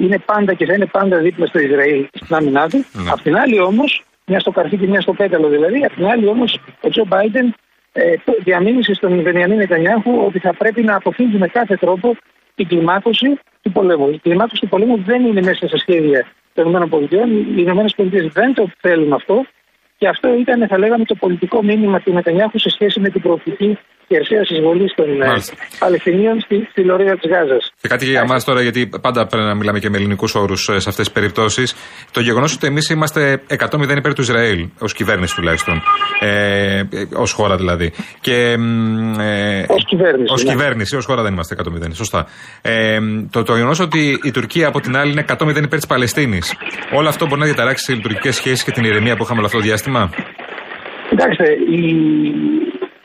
είναι 0.00 0.18
πάντα 0.18 0.54
και 0.54 0.66
θα 0.66 0.72
είναι 0.74 0.86
πάντα 0.86 1.18
δίπλα 1.18 1.46
στο 1.46 1.58
Ισραήλ 1.58 2.06
στην 2.12 2.34
άμυνά 2.36 2.68
του. 2.68 2.84
Απ' 3.10 3.20
την 3.20 3.36
άλλη 3.36 3.60
όμως, 3.60 4.04
μια 4.26 4.40
στο 4.40 4.50
καρφί 4.50 4.76
και 4.76 4.86
μια 4.86 5.00
στο 5.00 5.12
πέταλο 5.12 5.48
δηλαδή, 5.48 5.84
απ' 5.84 5.94
την 5.94 6.06
άλλη 6.06 6.26
όμως 6.26 6.58
ο 6.80 6.88
Τζο 6.88 7.04
Μπάιντεν 7.06 7.54
ε, 7.92 8.14
το- 8.24 8.36
διαμήνυσε 8.38 8.94
στον 8.94 9.22
Βενιαμίν 9.22 9.56
Νετανιάχου 9.56 10.24
ότι 10.26 10.38
θα 10.38 10.54
πρέπει 10.54 10.82
να 10.82 10.96
αποφύγει 10.96 11.38
με 11.38 11.46
κάθε 11.48 11.76
τρόπο 11.76 12.16
την 12.54 12.66
κλιμάκωση 12.68 13.38
του 13.62 13.72
πολέμου. 13.72 14.08
Η 14.08 14.18
κλιμάκωση 14.18 14.60
του 14.60 14.68
πολέμου 14.68 15.02
δεν 15.06 15.26
είναι 15.26 15.42
μέσα 15.42 15.68
στα 15.68 15.78
σχέδια 15.78 16.26
των 16.54 16.82
ΗΠΑ. 16.82 16.98
Οι 17.56 17.62
ΗΠΑ 17.62 18.30
δεν 18.32 18.54
το 18.54 18.70
θέλουν 18.80 19.12
αυτό 19.12 19.46
και 19.96 20.08
αυτό 20.08 20.34
ήταν, 20.34 20.68
θα 20.68 20.78
λέγαμε, 20.78 21.04
το 21.04 21.14
πολιτικό 21.14 21.62
μήνυμα 21.62 22.00
του 22.00 22.12
Νετανιάχου 22.12 22.58
σε 22.58 22.70
σχέση 22.70 23.00
με 23.00 23.08
την 23.08 23.20
προοπτική 23.20 23.78
χερσαία 24.08 24.40
εισβολή 24.48 24.92
των 24.94 25.22
ε, 25.22 25.26
Μάλιστα. 25.26 25.54
Παλαιστινίων 25.78 26.40
στη, 26.40 26.68
στη 26.70 26.84
λωρίδα 26.84 27.14
της 27.18 27.30
Γάζας. 27.30 27.72
Και 27.80 27.88
κάτι 27.88 28.04
και 28.04 28.10
για 28.10 28.20
εμάς 28.20 28.44
τώρα, 28.44 28.62
γιατί 28.62 28.88
πάντα 29.00 29.26
πρέπει 29.26 29.46
να 29.46 29.54
μιλάμε 29.54 29.78
και 29.78 29.90
με 29.90 29.96
ελληνικούς 29.96 30.34
όρους 30.34 30.62
σε 30.64 30.72
αυτές 30.72 30.94
τις 30.96 31.10
περιπτώσεις. 31.10 31.74
Το 32.10 32.20
γεγονός 32.20 32.54
ότι 32.54 32.66
εμείς 32.66 32.88
είμαστε 32.88 33.42
100-0 33.48 33.96
υπέρ 33.96 34.14
του 34.14 34.20
Ισραήλ, 34.20 34.68
ως 34.78 34.92
κυβέρνηση 34.92 35.34
τουλάχιστον. 35.34 35.82
Ε, 36.20 36.82
ως 37.14 37.32
χώρα 37.32 37.56
δηλαδή. 37.56 37.92
Και, 38.20 38.56
μ, 38.58 39.20
ε, 39.20 39.64
Ως 39.68 39.84
κυβέρνηση, 39.84 40.32
Ως 40.32 40.44
ναι. 40.44 40.50
κυβέρνηση, 40.50 40.96
ως 40.96 41.04
χώρα 41.04 41.22
δεν 41.22 41.32
είμαστε 41.32 41.56
100-0. 41.58 41.94
Σωστά. 41.94 42.26
Ε, 42.62 42.98
το, 43.30 43.42
το 43.42 43.54
γεγονός 43.54 43.80
ότι 43.80 44.18
η 44.22 44.30
Τουρκία 44.30 44.68
από 44.68 44.80
την 44.80 44.96
άλλη 44.96 45.10
είναι 45.10 45.24
100-0 45.28 45.48
υπέρ 45.48 45.68
της 45.68 45.86
Παλαιστίνης. 45.86 46.54
Όλο 46.92 47.08
αυτό 47.08 47.26
μπορεί 47.26 47.40
να 47.40 47.46
διαταράξει 47.46 47.84
τις 47.86 47.94
λειτουργικέ 47.94 48.30
σχέσεις 48.30 48.64
και 48.64 48.70
την 48.70 48.84
ηρεμία 48.84 49.16
που 49.16 49.22
είχαμε 49.22 49.38
όλο 49.38 49.46
αυτό 49.46 49.58
το 49.58 49.64
διάστημα; 49.64 50.10
Κοιτάξτε, 51.08 51.44
η, 51.70 51.82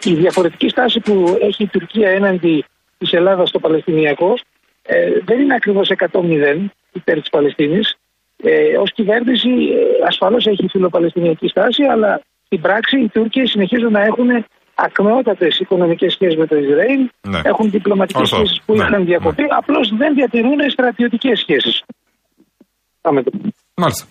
η 0.04 0.14
διαφορετική 0.14 0.70
στάση 0.70 1.00
που 1.00 1.38
έχει 1.42 1.64
η 1.64 1.68
Τουρκία 1.68 2.10
έναντι 2.10 2.66
της 2.98 3.12
Ελλάδας 3.12 3.50
στο 3.50 3.60
Παλαιστινιακό 3.60 4.34
ε, 4.82 4.96
δεν 5.26 5.40
είναι 5.40 5.54
ακριβώς 5.56 5.92
100-0 6.12 6.66
υπέρ 6.92 7.20
της 7.20 7.30
Παλαιστίνης. 7.30 7.96
Ε, 8.44 8.78
Ω 8.78 8.84
κυβέρνηση, 8.84 9.50
ε, 9.50 10.06
ασφαλώς 10.08 10.46
έχει 10.46 10.68
φιλοπαλαιστινιακή 10.70 11.48
στάση, 11.48 11.84
αλλά 11.84 12.22
στην 12.46 12.62
πράξη 12.62 13.00
οι 13.00 13.10
Τούρκοι 13.10 13.46
συνεχίζουν 13.46 13.92
να 13.92 14.04
έχουν 14.04 14.46
ακμεότατες 14.76 15.60
οικονομικές 15.60 16.14
σχέσεις 16.14 16.38
με 16.38 16.46
το 16.48 16.56
Ισραήλ. 16.56 17.10
Ναι. 17.22 17.40
Έχουν 17.44 17.70
διπλωματικές 17.72 18.22
Ορθώς. 18.22 18.38
σχέσεις 18.38 18.62
που 18.66 18.76
Ναι, 18.76 18.84
είχαν 18.84 19.06
διακοπεί. 19.06 19.44
Απλώς 19.50 19.92
δεν 19.98 20.14
διατηρούν 20.14 20.70
στρατιωτικές 20.70 21.40
σχέσεις. 21.40 21.84
Πάμε 23.02 23.24
το. 23.24 23.32
Μάλιστα. 23.76 24.06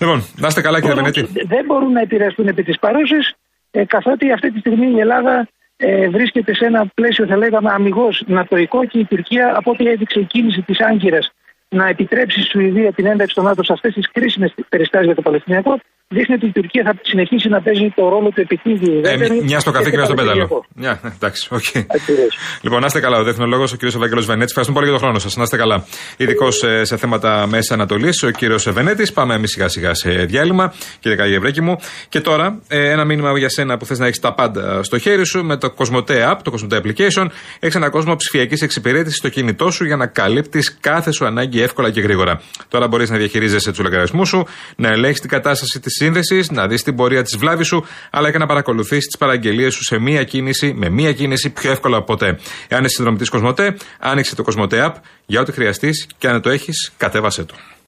Λοιπόν, 0.00 0.24
να 0.36 0.46
είστε 0.46 0.60
καλά 0.60 0.80
κύριε 0.80 0.94
Βενέτη. 0.94 1.20
δεν 1.46 1.64
μπορούν 1.64 1.92
να 1.92 2.00
επηρεαστούν 2.00 2.48
επί 2.48 2.62
της 2.62 2.78
παρούσης, 2.78 3.34
ε, 3.70 3.84
καθότι 3.84 4.32
αυτή 4.32 4.52
τη 4.52 4.58
στιγμή 4.58 4.90
η 4.90 5.00
Ελλάδα 5.00 5.48
ε, 5.76 6.08
βρίσκεται 6.08 6.54
σε 6.54 6.64
ένα 6.64 6.86
πλαίσιο, 6.94 7.26
θα 7.26 7.36
λέγαμε, 7.36 7.70
αμυγός 7.72 8.24
νατοϊκό 8.26 8.84
και 8.84 8.98
η 8.98 9.04
Τουρκία, 9.04 9.56
από 9.56 9.70
ό,τι 9.70 9.86
έδειξε 9.88 10.20
η 10.20 10.24
κίνηση 10.24 10.62
της 10.62 10.80
Άγκυρας 10.80 11.32
να 11.68 11.86
επιτρέψει 11.86 12.40
στη 12.40 12.50
Σουηδία 12.50 12.92
την 12.92 13.06
ένταξη 13.06 13.34
στο 13.34 13.44
ΝΑΤΟ 13.44 13.62
σε 13.62 13.72
αυτές 13.72 13.94
τις 13.94 14.10
κρίσιμες 14.10 14.54
περιστάσεις 14.68 15.06
για 15.06 15.14
το 15.14 15.22
Παλαιστινιακό, 15.22 15.78
δείχνει 16.08 16.34
ότι 16.34 16.46
η 16.46 16.52
Τουρκία 16.52 16.82
θα 16.84 16.94
συνεχίσει 17.02 17.48
να 17.48 17.60
παίζει 17.62 17.92
το 17.96 18.08
ρόλο 18.08 18.28
του 18.28 18.40
επιτήδειου. 18.40 18.92
Ε, 18.94 18.98
ουδέτερου 18.98 19.34
μη- 19.34 19.42
μια 19.42 19.60
στο 19.60 19.70
καρφί 19.70 19.90
και 19.90 19.96
μια 19.96 20.04
στο 20.04 20.14
πέταλο. 20.14 20.32
περιφερειακό. 20.32 20.66
Μια, 20.74 21.00
ε, 21.04 21.08
εντάξει, 21.16 21.48
οκ. 21.50 21.64
Ακριβώς. 21.76 22.36
Λοιπόν, 22.60 22.80
να 22.80 22.86
είστε 22.86 23.00
καλά. 23.00 23.18
Ο 23.18 23.22
διεθνολόγος, 23.22 23.62
ο 23.62 23.76
κ. 23.76 23.82
Ευαγγελός 23.82 24.26
Βενέτης. 24.26 24.48
Ευχαριστούμε 24.54 24.78
πολύ 24.78 24.90
για 24.90 24.98
τον 24.98 24.98
χρόνο 25.06 25.18
σας. 25.18 25.36
Να 25.36 25.42
είστε 25.42 25.56
καλά. 25.56 25.84
Ειδικός 26.16 26.62
σε 26.82 26.96
θέματα 26.96 27.46
Μέσης 27.46 27.70
Ανατολής, 27.70 28.22
ο 28.22 28.30
κ. 28.30 28.70
Βενέτης. 28.70 29.12
Πάμε 29.12 29.34
εμείς 29.34 29.50
σιγά 29.50 29.68
σιγά 29.68 29.94
σε 29.94 30.10
διάλειμμα, 30.10 30.74
κύριε 31.00 31.16
Καγιευρέκη 31.16 31.60
μου. 31.60 31.76
Και 32.08 32.20
τώρα, 32.20 32.60
ε, 32.68 32.90
ένα 32.90 33.04
μήνυμα 33.04 33.38
για 33.38 33.48
σένα 33.48 33.76
που 33.76 33.84
θες 33.86 33.98
να 33.98 34.06
έχεις 34.06 34.20
τα 34.20 34.34
πάντα 34.34 34.82
στο 34.82 34.98
χέρι 34.98 35.26
σου 35.26 35.44
με 35.44 35.56
το 35.56 35.74
Cosmote 35.76 36.30
App, 36.32 36.36
το 36.42 36.52
Cosmote 36.58 36.76
Application. 36.76 37.26
Έχεις 37.60 37.74
ένα 37.74 37.88
κόσμο 37.90 38.16
ψηφιακής 38.16 38.62
εξυπηρέτησης 38.62 39.18
στο 39.18 39.28
κινητό 39.28 39.70
σου 39.70 39.84
για 39.84 39.96
να 39.96 40.06
καλύπτεις 40.06 40.76
κάθε 40.80 41.10
σου 41.12 41.26
ανάγκη 41.26 41.62
εύκολα 41.62 41.90
και 41.90 42.00
γρήγορα. 42.00 42.40
Τώρα 42.68 42.88
μπορείς 42.88 43.10
να 43.10 43.16
διαχειρίζεσαι 43.16 43.70
τους 43.70 43.78
λογαριασμούς 43.80 44.28
σου, 44.28 44.46
να 44.76 44.88
ελέγχεις 44.88 45.20
την 45.20 45.30
κατάσταση 45.30 45.80
της 45.80 45.97
σύνδεσης, 45.98 46.50
να 46.50 46.66
δεις 46.66 46.82
την 46.82 46.96
πορεία 46.96 47.22
της 47.22 47.36
βλάβης 47.36 47.66
σου, 47.66 47.84
αλλά 48.10 48.30
και 48.30 48.38
να 48.38 48.46
παρακολουθήσει 48.46 49.06
τις 49.06 49.16
παραγγελίες 49.18 49.74
σου 49.74 49.84
σε 49.84 49.98
μία 49.98 50.24
κίνηση, 50.24 50.72
με 50.76 50.88
μία 50.88 51.12
κίνηση 51.12 51.50
πιο 51.50 51.70
εύκολα 51.70 51.96
από 51.96 52.06
ποτέ. 52.06 52.38
Εάν 52.68 52.84
είσαι 52.84 52.94
συνδρομητής 52.94 53.28
Κοσμοτέ, 53.28 53.76
άνοιξε 53.98 54.34
το 54.34 54.44
Cosmote 54.46 54.86
App 54.86 54.92
για 55.26 55.40
ό,τι 55.40 55.52
χρειαστείς 55.52 56.06
και 56.18 56.26
αν 56.26 56.32
δεν 56.32 56.42
το 56.42 56.50
έχεις, 56.50 56.92
κατέβασέ 56.96 57.44
το. 57.44 57.54